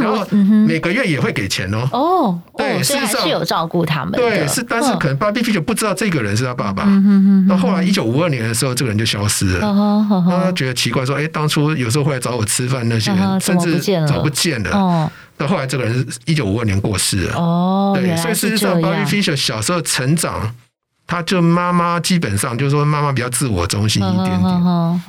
[0.00, 0.26] 然后
[0.66, 1.88] 每个月也会给钱哦。
[1.92, 4.12] 哦，对，事实上是有照顾他们。
[4.12, 6.84] 对，是，但是可能 Bobby Fischer 不知道这个人是他爸爸。
[7.46, 10.04] 那后来一九五二年的时候，这个人就消失了。
[10.28, 17.36] 他觉得奇怪，说：“哎，当初有时候会来找我吃饭那些人，甚至找不见了。”到后来，这个人是一九五二年过世了。
[17.36, 20.54] 哦，对，所以事实上，Bobby Fischer 小时候成长。
[21.06, 24.52] 他就妈妈基本上就是说妈妈比较自我中心一点点，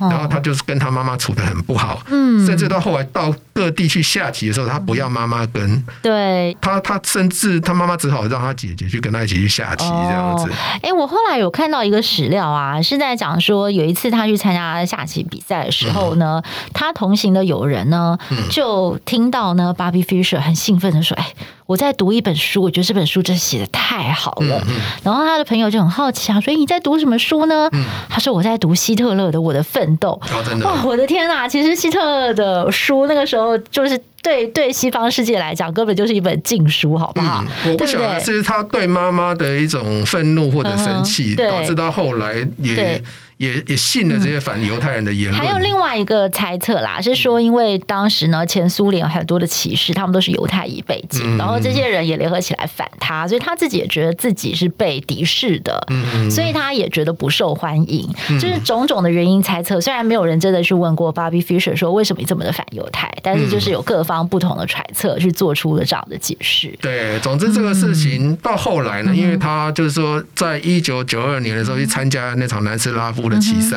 [0.00, 2.00] 然后他就是跟他妈妈处的很不好，
[2.46, 10.48] 甚至到后来到各地去下棋的时候，他不要妈妈跟，对，他他甚至他妈妈只好让他姐姐去跟他一起去下棋这样子。
[10.82, 16.40] 哎，我后来有看到一个史料啊，是在讲说有一次他去参加下棋比赛的时候呢，
[16.72, 18.16] 他同行的友人呢
[18.50, 21.26] 就听到呢，Bobby Fischer 很兴奋的说：“哎。”
[21.68, 24.66] 我在读一本书，我觉得这本书真写的太好了。
[25.02, 27.68] 然后他的朋友就很好奇啊，所以你在读什么书呢？
[27.72, 30.18] 嗯、他说我在读希特勒的《我的奋斗》。
[30.64, 31.46] 哇，我的天哪！
[31.46, 37.44] 其实希特勒的书那个时候就是对对西方世界来讲，根本就是一本禁书，好不好？
[37.66, 43.02] 嗯、我不晓得是他对妈妈的一种愤怒或者生气，嗯、导致到后来也。
[43.38, 45.40] 也也信了这些反犹太人的言论。
[45.40, 58.08] 还有另外一个猜测啦，是说因为当时呢，前苏联很多的骑士，他们都是犹太裔背景，然后这些人也联合起来反他，所以他自己也觉得自己是被敌视的，嗯所以他也觉得不受欢迎，
[58.40, 59.80] 就是种种的原因猜测。
[59.80, 66.76] 虽然没有人真的去问过 Bobby Fischer 说为什么你这么的反犹太，但是就是有各方不同的揣测，去做出了这样的解释。
[66.80, 73.76] 对，总之这个事情到后来呢，因为他就是说，在一九九二年的时候去参加那场南斯拉夫的奇赛，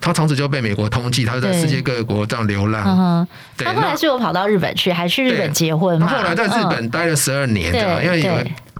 [0.00, 3.26] 他从此就被美国通缉，他就在世界各国这样流浪。
[3.56, 5.98] 对，他后来是有跑到日本去，还去日本结婚。
[6.00, 8.32] 他后来在日本待了十二年，这样，因为有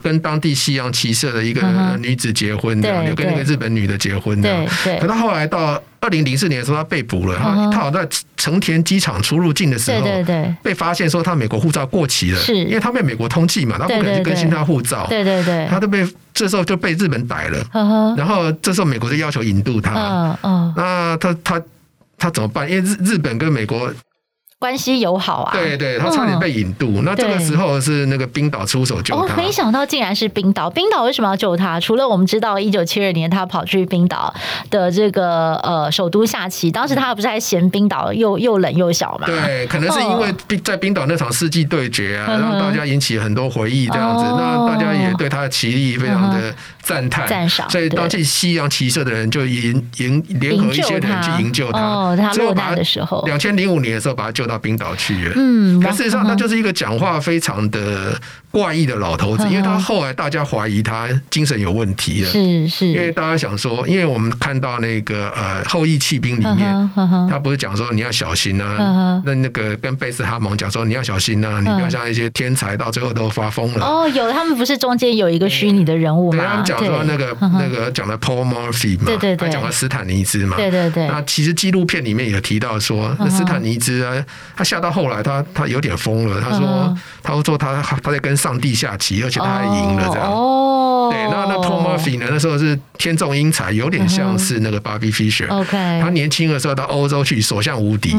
[0.02, 1.62] 跟当地西洋骑射的一个
[1.98, 4.66] 女子结婚，这样，有跟那个日本女的结婚，这样。
[5.00, 10.06] 可他后来到二零零四年的时候，他被捕了，他他好像在成田机场出入境的时候，
[10.62, 12.54] 被发现说他美国护照过期了，是。
[12.56, 16.06] 因为他被美国通缉嘛，他不可能去更新他护照，对对对，他都被。
[16.34, 20.38] 这时候就被日本逮了，然后这时候美国就要求引渡他，
[20.76, 21.60] 那他他
[22.16, 22.70] 他怎么办？
[22.70, 23.92] 因为日日本跟美国。
[24.60, 27.02] 关系友好啊，对对，他差点被引渡。
[27.02, 29.36] 那这个时候是那个冰岛出手救他。
[29.36, 30.68] 没想到竟然是冰岛。
[30.68, 31.78] 冰岛为什么要救他？
[31.78, 34.34] 除了我们知道一九七二年他跑去冰岛
[34.68, 39.28] 的这个呃首都下棋，当时他不是还嫌冰岛又又冷又小嘛？
[39.28, 44.24] 对，可能是因为冰在冰岛那场世纪对决啊，让大家引起很多回忆这样子。
[44.24, 46.52] 那大家也对他的棋艺非常的
[46.82, 47.70] 赞叹赞赏。
[47.70, 51.78] 所以当时西洋棋社的人就营营联合一些人去营救他。
[51.78, 54.47] 哦，他落难的时候，两千零五年的时候把他救。
[54.48, 58.18] 到冰岛去了，嗯，可事实上他就是一个讲话非常的
[58.50, 66.90] 怪异的老头子，因为他后来大家怀疑他精神有问题了，是是，因为大家想说，因为我们看到那个呃后羿弃兵里面，
[67.30, 73.84] 他不是讲说你要小心啊，那那个跟贝斯哈蒙讲说你要小心啊，你不要像一些天才到最后都发疯了。
[73.84, 76.38] 哦，有他们不是中间有一个虚拟的人物吗？
[76.38, 81.06] 对，他们讲说那个那个讲的 Paul Murphy 嘛，对对对，讲了斯坦尼兹嘛，对对对。
[81.06, 84.24] 那其实纪录片里面有提到说，那斯坦尼兹啊。
[84.56, 86.40] 他下到后来，他他有点疯了。
[86.40, 90.30] 他说，他说他他在跟上帝下棋，而且他还赢了这样。
[90.30, 92.26] 哦，对，那那 Paul Murphy 呢？
[92.30, 95.48] 那时候是天纵英才，有点像是那个 Bobby Fischer。
[95.50, 98.16] OK，他年轻的时候到欧洲去，所向无敌。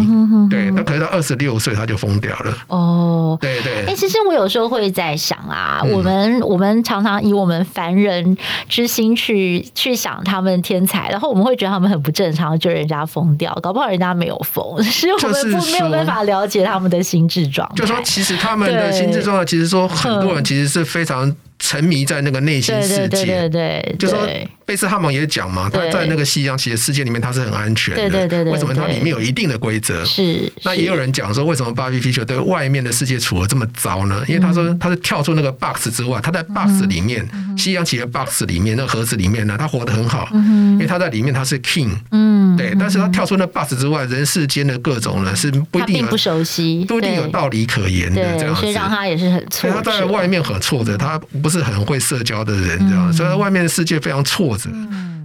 [0.50, 2.58] 对，那可是到二十六岁他就疯掉了。
[2.68, 3.86] 哦，对对。
[3.86, 17.76] 哎，其实我有时候会在想啊，我们我们常常以我们凡人之心去去想他们天才，然后我们会觉得他们很不正常，觉得人家疯掉，搞不好人家没有疯， 是我们不没有办法了解他们的心智状态。
[17.76, 23.26] 就说其实他们的心智状态，其实说很多人其实是非常沉迷在那个内心世界。
[23.26, 24.28] 对对对，就说。
[24.70, 28.02] 贝斯汉姆也讲嘛，他在那个西洋棋的世界里面，他是很安全的。
[28.02, 30.06] 对对对对，为什么它里面有一定的规则？
[30.06, 30.48] 是。
[30.62, 34.24] 那也有人讲说，为什么 Bobby Fischer 对外面的世界处得这么糟呢？
[34.28, 40.30] 因为他说他是跳出那个 box 之外，他在 box 里面，西洋棋的 box 里面那盒子里面呢，他活得很好。
[40.34, 41.90] 因为他在里面他是 king。
[42.12, 42.56] 嗯。
[42.56, 48.62] 对，但是他跳出那 box 之外，人世间的各种呢是不一定不熟悉，不一定有道理可言的这样子。
[48.62, 49.76] 所以让他也是很挫折。
[49.78, 54.70] 他在外面很挫折，他不是很会社交的人，这样，所以在外面的世界非常挫折。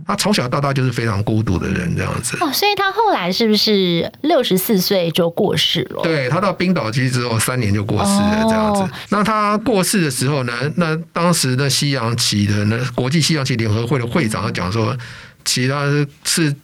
[0.06, 2.36] 他从小到大就是非常孤独的人，这样子。
[2.40, 6.02] 哦，所以他后来是不是六十四岁就过世了？
[6.02, 8.82] 对，他到冰岛去之后三年就过世了，这样子。
[8.82, 10.52] 哦、那他过世的时候呢？
[10.76, 14.96] 那当时的西洋棋的那国际西洋棋联合会的会长讲说，
[15.44, 15.86] 其他
[16.24, 16.54] 是。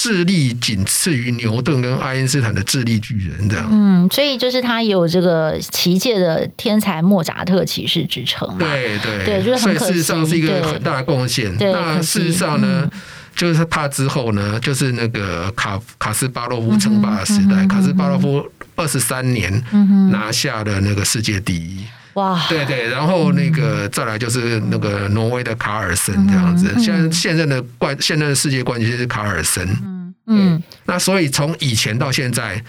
[0.00, 3.68] 智力仅次于牛顿跟爱因斯坦的智力巨人，这样。
[3.68, 8.58] 嗯，所以就是他有这个奇界的天才莫扎特骑士之称嘛。
[8.60, 11.52] 对对对，就是很可惜，事实上是一个很大的贡献。
[11.58, 12.88] 那事实上呢？
[12.92, 13.00] 嗯
[13.38, 18.44] 就是他之后呢，就是那个卡卡斯巴洛夫称霸的时代，卡斯巴洛夫
[18.74, 19.62] 二十三年
[20.10, 21.84] 拿下了那个世界第一。
[22.18, 22.46] 哇！
[22.48, 29.66] 对对，然后那个再来就是那个挪威的卡尔森这样子，现现任的冠现任的世界冠军是卡尔森。
[29.84, 32.62] 嗯嗯，那所以从以前到现在。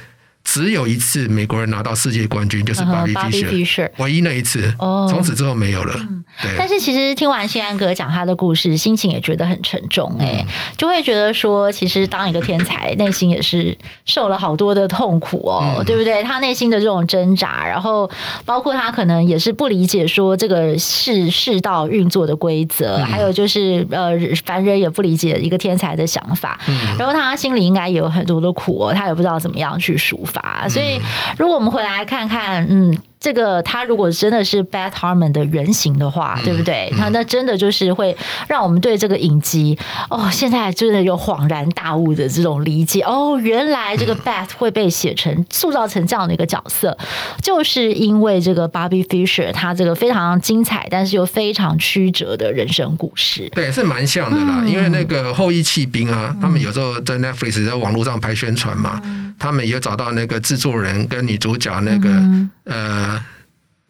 [0.51, 4.73] 只有一次美国人拿到世界冠军，就是 Bobby Fischer，唯一那一次。
[4.79, 5.93] 哦，从此之后没有了。
[6.41, 6.49] 对。
[6.57, 10.43] 但是其实听完新安哥讲他的故事，心情也觉得很沉重哎，
[10.75, 16.23] 就会觉得说，其实当一个天才，内心也是受了好多的痛苦哦，对不对？
[16.23, 18.09] 他内心的这种挣扎，然后
[18.43, 26.59] 包括他可能也是不理解说这个世世道运作的规则，还有就是呃凡人也不理解一个天才的想法，
[26.97, 30.38] 然后他心里应该也有很多的苦哦，他也不知道怎么样去抒发。
[30.69, 30.99] 所以，
[31.37, 32.97] 如果我们回来看看，嗯。
[33.19, 36.89] 这个他如果真的是 Beth Harmon 的原型的话，嗯、对不对？
[36.97, 38.15] 那、嗯、那真的就是会
[38.47, 39.77] 让我们对这个影集
[40.09, 43.01] 哦，现在真的有恍然大悟的这种理解。
[43.01, 46.97] 哦，原来这个 Beth 会被写成塑造成这样的一个角色，
[47.41, 53.49] 就是因为这个 Bobby Fischer 他这个非常精彩，但是又非常曲折的人生故事。
[53.53, 54.59] 对，是蛮像的啦。
[54.61, 63.25] 嗯、因为那个后裔弃兵啊，他们有时候在 Netflix 在网络上拍宣传嘛，嗯、他们也有找到那个制作人跟女主角那个、嗯、呃。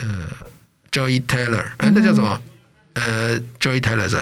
[0.02, 0.08] 呃
[0.93, 2.39] ，Joy Taylor，哎，那叫什么？
[2.93, 4.18] 呃，Joy Taylor 是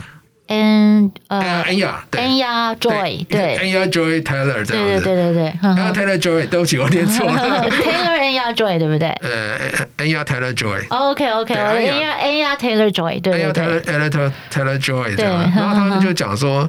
[0.47, 9.07] ，N 呃，N 呀，对，N 呀，Joy，对，N 呀，Joy Taylor 这样子，对对对对对，N Taylor Joy，对不起，我念错了，Taylor N 呀，Joy，对不对？
[9.21, 16.67] 呃，N 呀，Taylor Joy，OK OK，N 呀，N 呀，Taylor Joy，对对对，Taylor Taylor Joy，这样，然后他们就讲说，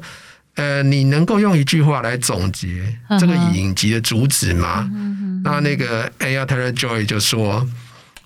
[0.58, 2.84] 呃，你能够用一句话来总结
[3.18, 4.90] 这个影集的主旨吗？
[5.44, 7.64] 那那个 N 呀，Taylor Joy 就说。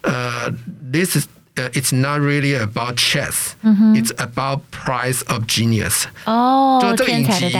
[0.00, 6.04] 呃、uh,，this is 呃、uh,，it's not really about chess.、嗯、it's about price of genius。
[6.24, 7.52] 哦，就这个影集，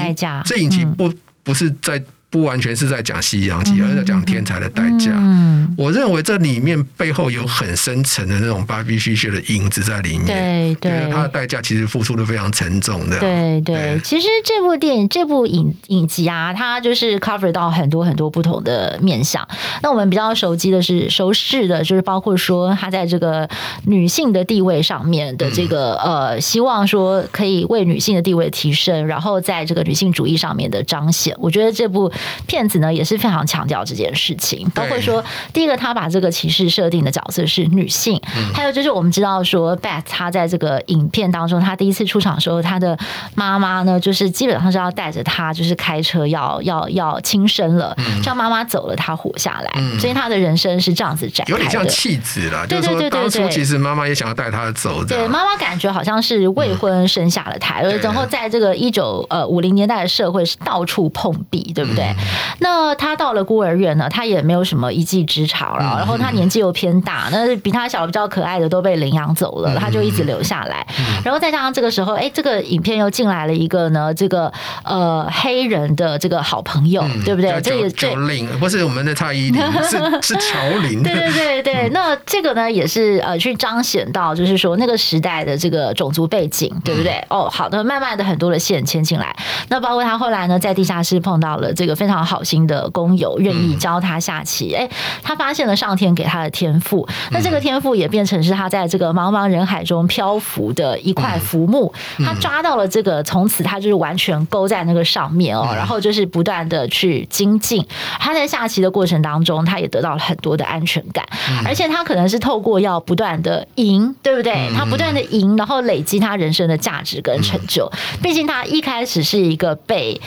[0.44, 1.14] 这影集不
[1.44, 2.02] 不是在。
[2.32, 5.12] 不完全是在讲西洋棋，而是在讲天才的代价。
[5.12, 10.26] 嗯，我认为这里面背后有很深层的那种 Bobby Fischer 的影子在里面。
[10.26, 13.20] 对对，他的代价其实付出的非常沉重的。
[13.20, 19.46] 对对，其实这部电影、这部影影集啊，它就是 cover 到很多很多不同的面向。
[19.82, 23.46] 那我们比较熟悉的是、熟识的，就是包括说他在这个
[23.84, 31.36] 女性的地位上面的这个呃，希望说可以为女性的地位提升，然后在这个女性主义上面的彰显。
[31.38, 32.10] 我觉得这部。
[32.46, 38.20] 片子呢也是非常强调这件事情，包括说第一个他把这个骑士设定的角色是女性，
[38.54, 42.98] 还有就是我们知道说 Beth 他在这个影片当中，他第一次出场的时候，他的
[43.34, 62.11] 妈妈呢就是基本上是要带着他，就是开车要要要轻生了，叫妈妈走了，他活下来，所以他的人生是这样子展开的，有点像弃子了，就是说当初其实妈妈也想要带他走，对，妈妈感觉好像是未婚生下了胎，然后在这个一九呃五零年代的社会是到处碰壁，对不对？
[62.58, 65.96] 那他到了孤儿院呢，他也没有什么一技之长了。
[65.98, 70.86] 然后他年纪又偏大，那比他小比较可爱的都被领养走了，他就一直留下来。
[71.24, 74.52] 然后再加上这个时候，哎，这个影片又进来了一个呢，这个
[74.84, 77.60] 呃黑人的这个好朋友，对不对？
[77.60, 81.02] 这也乔林不是我们的蔡依林， 是是乔林。
[81.02, 87.22] 对对对对， 那这个呢也是呃去彰显到，就是说那个时代的这个种族背景，对不对？
[87.28, 89.34] 哦，好的，慢慢的很多的线牵进来。
[89.68, 92.22] 那包括他后来呢，在地下室碰到了这个非常。
[92.32, 94.88] 好心的工友愿意教他下棋，哎，
[95.22, 101.92] 他发现了上天给他的天赋，那这个天赋也变成是他在这个茫茫人海中漂浮的一块浮木，
[102.24, 107.84] 他抓到了这个，从此他就是完全勾在那个上面哦，然后就是不断的去精进。
[108.18, 111.26] 他在下棋的过程当中，他也得到了很多的安全感，
[111.66, 114.70] 而且他可能是透过要不断的赢，对不对？
[114.74, 117.90] 他不断的赢，然后累积他人生的价值跟成就。
[118.22, 120.20] 毕竟他一开始是一个被。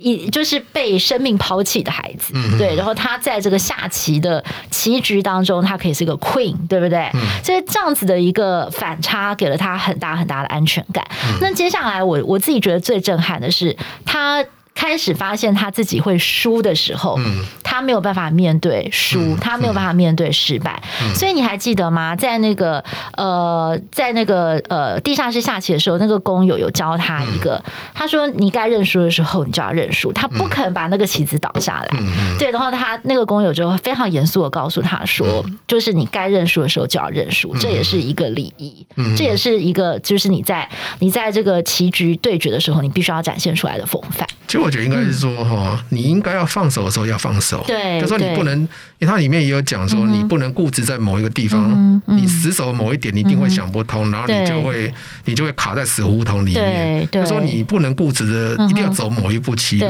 [0.00, 7.10] 一就是被生命抛弃的孩子，嗯、对，然后他在这个下棋的棋局当中，他可以是个 queen，对不对？
[7.14, 11.06] 嗯、所以这样子的一个反差，给了他很大很大的安全感。
[11.28, 14.42] 嗯、那接下来我，我我自己觉得最震撼的是，他
[14.80, 20.82] 开始发现他自己会输的时候，嗯他没有办法面对输，他没有办法面对失败。
[21.14, 22.16] 所以你还记得吗？
[22.16, 22.82] 在那个
[23.16, 27.62] 呃，在那个呃地下室下棋的时候，那个工友有教他一个，
[27.94, 31.88] 他说你该认输的时候，你就要认输，他不肯把那个棋子倒下来。
[32.38, 40.68] 对，然后他那个工友就非常严肃的告诉他说，就是你该认输的时候就要认输，这也是一个礼仪，这也是一个就是你在
[40.98, 44.26] 你在这个棋局对决的时候，你必须要展现出来的风范。
[44.50, 48.58] 其实我觉得应该是说哈，你应该要放手的时候要放手，对，就说你不能，
[48.98, 54.92] 因为它里面也有讲说，你不能固执在某一个地方，你死守某一点，你一定会想不通，然后你就会
[55.24, 57.08] 你就会卡在死胡同里面。
[57.12, 59.86] 就说你不能固执的一定要走某一步棋路。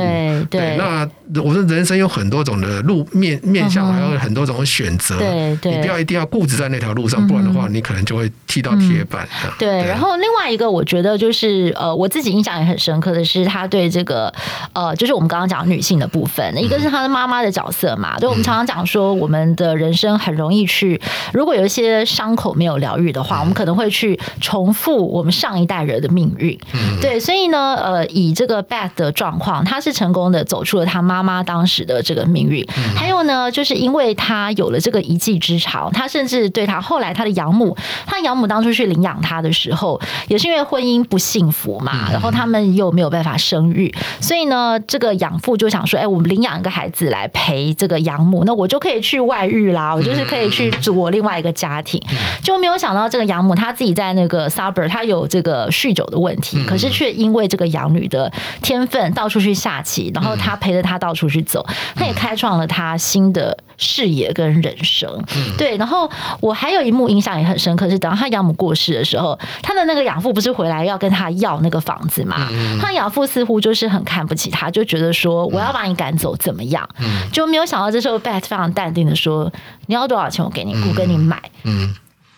[0.50, 1.08] 对，那
[1.42, 5.18] 我说人生有很多种的路面面向，还有很多种选择。
[5.62, 9.26] 对，你不要一定要固执在那条路上，不然的话，你可能就会踢到铁板。
[9.58, 14.30] 对，然后另外一个我觉得就是呃，我自己印象也很深刻的是，他对这个。
[14.72, 18.18] 呃，就是我们刚刚讲女性的部分，一个是她的妈妈的角色嘛。
[18.18, 21.00] 对，我们常常讲说，我们的人生很容易去，
[21.32, 26.58] 如果有一些伤口没有疗愈的话，我们可能会去重复我们上一代人的命运。
[27.00, 32.66] 对，所以呢，呃，以这个 Beth 的状况，她是成功的走出了她妈妈当时的这个命运。
[32.96, 37.76] 还有呢，就是因为她有了这个一技之长，她甚至对她后来她的养母，
[38.06, 44.39] 她养母当初去领养她的时候，也是因为婚姻不幸福嘛，然后他们又没有办法生育，所以。
[44.40, 52.02] 所以呢，这个养父就想说：“哎，我们领养一个孩子来陪这个养母，那我就可以去外遇啦，我就是可以去组我另外一个家庭。”
[52.42, 58.32] 就没有想到这个养母她自己在那个 suburb，她有这个酗酒的问题，可是却因为这个养女的
[58.62, 65.22] 天分，到处去下棋，然后她陪着她到处去走，她也开创了她新的视野跟人生。
[65.58, 66.10] 对，然后
[66.40, 72.48] 我还有一幕印象也很深刻，是等到他养母过世的时候，他的那个养父不是回来要跟他要那个房子嘛？
[72.80, 76.88] 他养父似乎就是很看不起他，就觉得说我要把你赶走怎么样？
[77.00, 79.52] 嗯就没有想到这时候 Beth 非常淡定的说
[79.86, 81.92] ：“你要多少钱我给你，我跟你买。”嗯，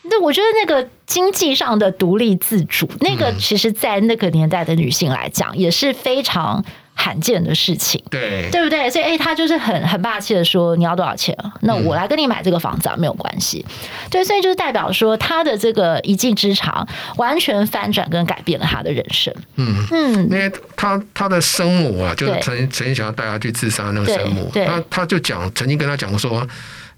[0.04, 6.64] 那我觉得那个经济上的独立自主，那个其实在那个年代的女性来讲也是非常。
[7.02, 8.88] 罕见的事情，对对不对？
[8.88, 11.36] 所以，哎，他就是很很霸气的说：“你要多少钱？
[11.62, 13.64] 那我来跟你买这个房子啊，没有关系。”
[14.08, 16.86] 对，所以就是代表说他的这个一技之长，
[17.16, 19.34] 完全翻转跟改变了他的人生。
[19.56, 26.46] 嗯嗯，因为他他的生母啊，就是曾曾经想要带他去自杀那个生母，他他就讲曾经跟他讲说：“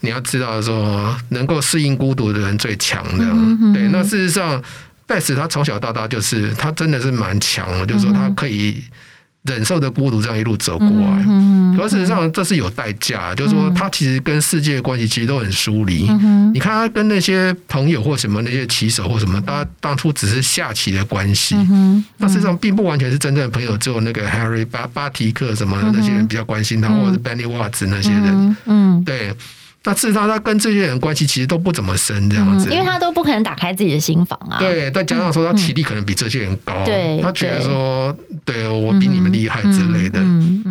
[0.01, 3.25] 你要知道说，能够适应孤独的人最强的。”
[3.73, 4.63] 对，那事实上，
[5.07, 8.85] 戴斯他从小到大就是他真的是蛮强的，就是说他可以。
[9.45, 11.25] 忍受的孤独这样一路走过来，
[11.77, 13.35] 可事实上这是有代价。
[13.35, 16.09] 就是说，他其实跟世界的关系其实都很疏离。
[16.55, 21.57] 你看他跟那些朋友或什么那些棋手或什么，他当初只是下棋的关系。
[22.17, 28.57] 那实际上并不完全是真正的朋友，只有那个 Harry 巴巴提克什么的那些人比较关心他，或者是 Benny Watts 那些人。
[28.65, 29.35] 嗯，对。
[29.85, 34.59] 那事实上，他跟这些人关系其实都不怎么深，这样子，因为他都不可能打开自己的心房啊。
[34.59, 40.20] 对，再加上说他体力可能比这些人高，对，他觉得说，对我比你们厉害之类的，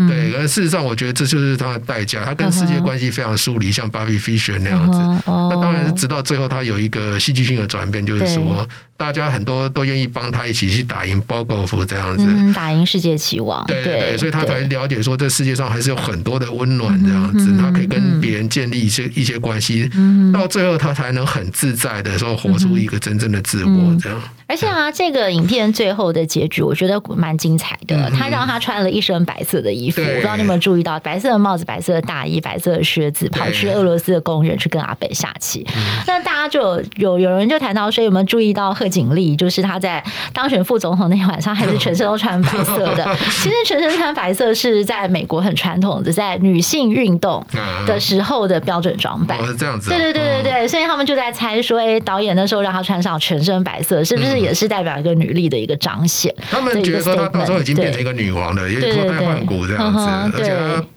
[0.08, 0.34] 对。
[0.36, 2.26] 而事实上，我觉得这就是他的代价。
[2.26, 4.98] 他跟世界关系非常疏离，像 Bobby Fischer 那样子。
[5.28, 8.68] 那当然直到最后，他有一个戏剧性的转变，就是说。
[8.96, 17.93] 大家很多都愿意帮他一起去打赢波格夫这样子，嗯，打赢世界棋王，对对，对，所以他才了解说，这世界上还是有很多的温暖这样子，他可以跟
[18.24, 19.90] 别人建立一些一些关系，
[20.34, 24.18] 到最后他才能很自在的说活出一个真正的自我这样。
[24.48, 28.10] 而且啊，这个影片最后的结局，我觉得蛮精彩的。
[28.12, 35.66] 他让他穿了一身白色的衣服，我不知道你有没有注意到，白色的帽子、白色的大衣、白色的靴子，跑去俄罗斯的公园去跟阿北下棋。
[36.06, 40.04] 那大家就有有有人就谈到说，有没有注意到贺锦丽，就是他在
[40.34, 43.18] 当选副总统那天晚上，还是全身都穿白色的。
[43.42, 47.44] 其实全身穿白色是在美国很传统的，在女性运动
[47.88, 49.44] 的时候的标准装扮。
[49.46, 49.90] 是这样子。
[49.90, 54.40] 对对对对对，所以他们就在猜说，哎，导演那时候让他穿上全身白色，是不是？
[54.40, 56.34] 也是代表一个女力的一个彰显。
[56.50, 60.88] 他们觉得说，她到时候已经变成一个女王了，也脱胎换骨这样子，而且。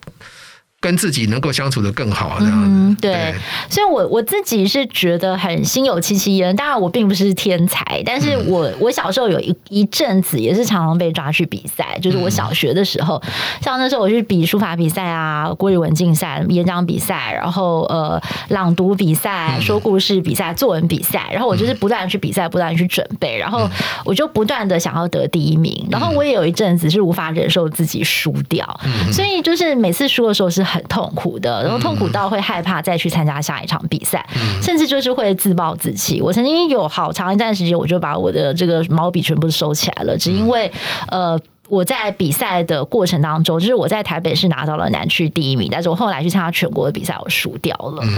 [0.87, 2.69] 跟自己能够相处的更好，这样子。
[2.71, 3.35] 嗯，对。
[3.69, 6.55] 所以，我我自己是觉得很心有戚戚焉。
[6.55, 13.21] 当然，我并不是天才，但是我我小时候有一一阵子也是常常被抓去比赛，就是我小学的时候，
[13.61, 23.69] 像那时候我去比书法比赛啊、国语文竞赛、演讲比赛，然后呃朗读比赛、说故事比赛、作文比赛，然后我就是不断去比赛，不断去准备，然后
[24.05, 25.85] 我就不断的想要得第一名。
[25.91, 28.65] 然后我也有一阵子是无法忍受自己输掉，
[29.11, 30.76] 所以就是每次输的时候是很。
[30.77, 36.21] 很痛苦的，然后痛苦到会害怕再去参加下一场比赛，嗯、甚至就是会自暴自弃。
[36.21, 40.71] 我曾经有好长一段时间，我就把我的这个毛笔全部收起来了，只因为
[41.09, 41.41] 呃。
[41.69, 48.05] 我在比赛的过程当中，就是我在台北是拿到了南区第一名，但是我后来去参加全国的比赛，我输掉了。
[48.05, 48.09] 嗯、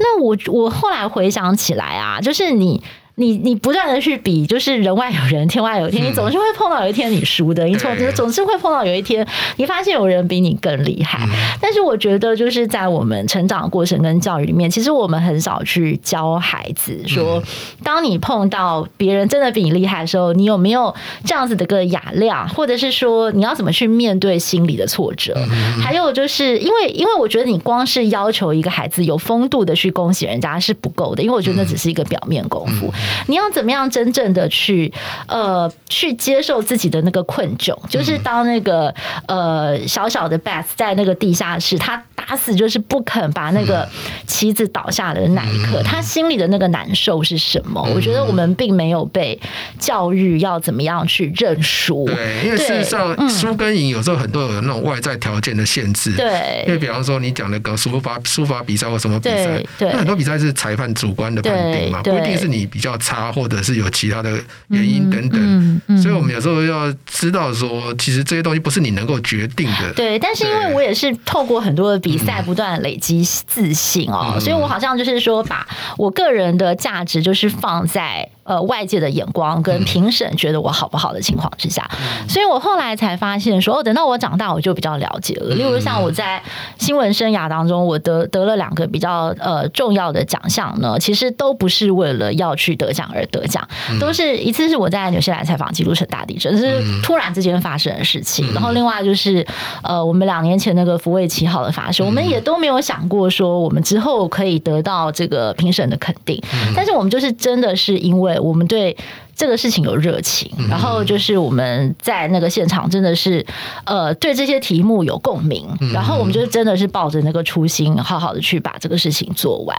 [0.00, 2.82] 那我我后来回想起来啊，就是你。
[3.18, 11.26] 你你不断的去比，就是人外有人，天外有天，你总是会碰到有一天你输的，你总总是会碰到有一天你发现有人比你更厉害。
[11.58, 17.42] 但是我觉得就是在我们成长的过程跟教育里面，其实我们很少去教孩子说，
[17.82, 20.94] 当你碰到别人真的比你厉害的时候，你有没有
[21.24, 25.34] 这样子的个雅量，或者是说你要怎么去面对心理的挫折？
[25.80, 32.92] 还有就是因为因为我觉得你光是要求一个孩子有风度的去恭喜人家是不够的，因为我觉得那只是一个表面功夫。
[33.26, 34.92] 你要怎么样真正的去
[35.28, 37.76] 呃去接受自己的那个困窘？
[37.88, 38.94] 就是当那个
[39.26, 43.88] 呃小小的 bath 在那个地下室，他打死就是不肯把那个
[44.26, 47.80] 棋子倒下的那一刻，他心里的那个难受是什么？
[47.94, 49.38] 我觉得我们并没有被
[49.78, 52.04] 教育要怎么样去认输。
[52.06, 56.12] 对，因为事实上输跟赢有时候很多有那种外在条件的限制。
[56.16, 64.36] 对，因为比方说你讲那个书法书法比赛或什么比赛，对，很多比赛是裁判主观的判定嘛，不一定是你比较差，或者是有其他的
[64.68, 65.80] 原因等等。
[66.02, 69.92] 所以我们有时候要知道说，其实这些东西不是你能够决定的。
[69.94, 85.54] 对，但是因为我也是透过很多的比赛不断累积自信哦，嗯、所以我好像就是说，把我个人的价值就是放在呃外界的眼光跟评审觉得我好不好的情况之下，嗯、所以我后来才发现说，哦，等到我长大，我就比较了解了。
[85.54, 86.42] 例如像我在
[86.78, 93.66] 新闻生涯当中，我得得了两个比较呃重要的奖项呢，其实都不是为了要去得奖而得奖，
[93.98, 99.46] 都是一次是我在纽西兰采访记录成大地震，是突然之间发生的事情，然后另外就是
[99.82, 102.26] 呃我们两年前那个福卫七号的发生，我们。
[102.26, 106.42] 也都没有想过说我们之后可以得到这个评审的肯定，
[106.74, 108.96] 但是我们就是真的是因为我们对
[109.34, 113.44] 这个事情有热情，然后就是我们在那个现场真的是
[113.84, 119.76] 呃对这些题目有共鸣，然后我们就真的是抱着那个初心，好好的去把这个事情做完。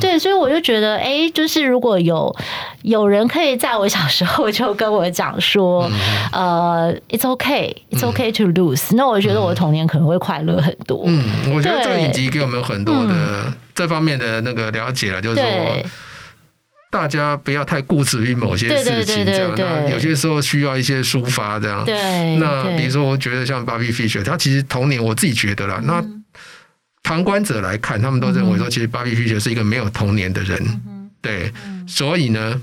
[0.00, 2.34] 对，所以我就觉得，哎，就是如果有
[2.82, 5.90] 有人可以在我小时候就跟我讲说，
[6.30, 11.04] 呃，It's okay, It's okay to lose，那我觉得我的童年可能会快乐很多。
[11.06, 11.24] 嗯，
[11.54, 15.82] 我觉得这个影集给我们很多的这方面的那个了解了，就是说。
[16.90, 19.54] 大家不要太固执于某些事情，这样。
[19.56, 21.84] 那有些时候需要一些抒发，这样。
[21.84, 22.36] 对。
[22.38, 25.80] 那比如说，我觉得像 Bobby Fischer，他其实童年，我自己觉得啦。
[25.84, 26.04] 那
[27.04, 30.80] 旁观者来看，他们都认为说，其实 Bobby Fischer 是一个没有童年的人。
[31.22, 31.52] 对。
[31.86, 32.60] 所以呢，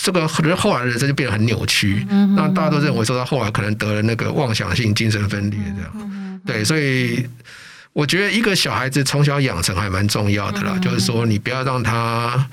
[0.00, 2.06] 这个人后来的人生就变得很扭曲。
[2.36, 6.40] 那大家都认为说，他后来可能得了那个妄想性精神分裂，这样。
[6.46, 7.28] 对，所以。
[7.92, 12.48] 我觉得一个小孩子从小养成还蛮重要的啦，就是说你不要让他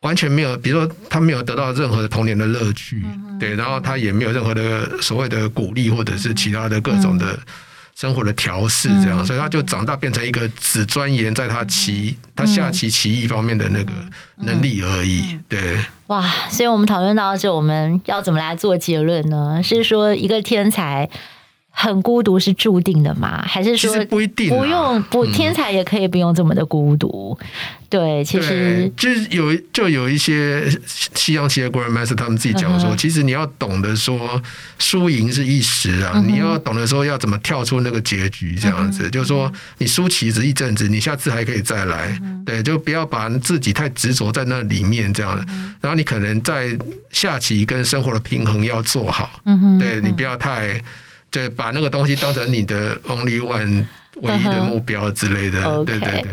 [0.00, 3.04] 完全没有，比如说他没有得到任何的童年的乐趣，
[3.38, 7.38] 对，然后他也没有任何的所谓的鼓励或者是其他的各种的
[7.94, 13.92] 生活的调试，这样，所以他就长大变成一个只钻研在他棋、他下棋棋艺方面的那个
[14.36, 15.78] 能力而已，对。
[16.06, 19.60] 哇，所以我们讨论到这，我们要怎么来做结论呢？
[19.62, 21.10] 是说一个天才。
[21.78, 23.44] 很孤独是注定的吗？
[23.46, 24.48] 还是说不一定？
[24.48, 27.36] 不用不天才也可以不用这么的孤独。
[27.38, 27.46] 嗯、
[27.90, 34.42] 对，其实就是有就有一些西洋棋的 Grandmaster 他们自己讲说，嗯、其实你要懂得说
[34.78, 39.06] 输赢是一时啊，嗯、你要懂得说要怎么跳出那个结局这样子。
[39.06, 42.18] 嗯、就是说你输棋子一阵子，你下次还可以再来。
[42.22, 45.38] 嗯、对，就不要把自己太执着在那里面这样。
[45.50, 46.74] 嗯、然后你可能在
[47.10, 49.42] 下棋跟生活的平衡要做好。
[49.44, 50.80] 嗯哼，对你不要太。
[51.30, 53.84] 对，把那个东西当成你的 only one
[54.22, 56.30] 唯一的目标之类的，对对对。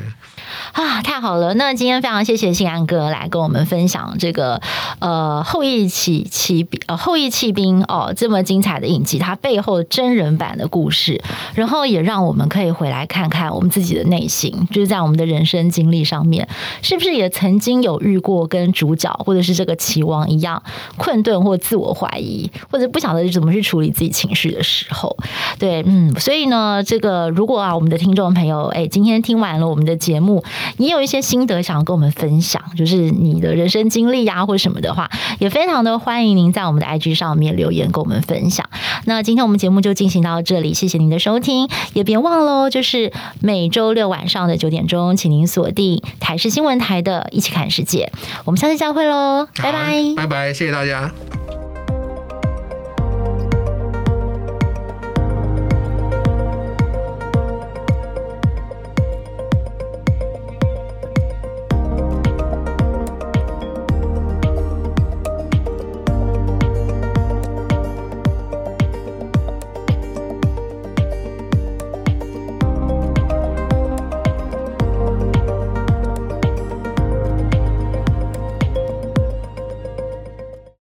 [0.73, 1.53] 啊，太好了！
[1.53, 4.59] 那今天非常谢谢信安哥来跟我们分享这个
[4.97, 11.21] 呃后翼弃骑兵呃后羿骑兵哦这么精彩的影集，它背后真人版的故事，
[11.53, 16.47] 然后也让我们可以回来看看我们自己的内心，就是在我们的人生经历上面，
[16.81, 20.61] 是不是也曾经有遇过跟主角或者是这个棋王一样
[20.97, 25.15] 困顿或自我怀疑，或者不晓得怎么去处理自己情绪的时候？
[25.59, 30.43] 对，嗯，所以呢，这个如果啊，我们的听众朋友，哎，今天听完了我们的节目。
[30.77, 35.09] 你有一些心得想要跟我们分享，就是你的人生经历呀，或者什么的话，
[35.39, 38.67] 也非常的欢迎您在我们的 IG 上面留言跟我们分享。
[39.05, 48.11] 那今天我们节目就进行到这里，谢谢您的收听，也别忘了，就是每周六晚上的九点钟，请您锁定台视新闻台的《一起看世界》，
[48.45, 51.11] 我们下次再会喽，拜拜，拜拜，谢谢大家。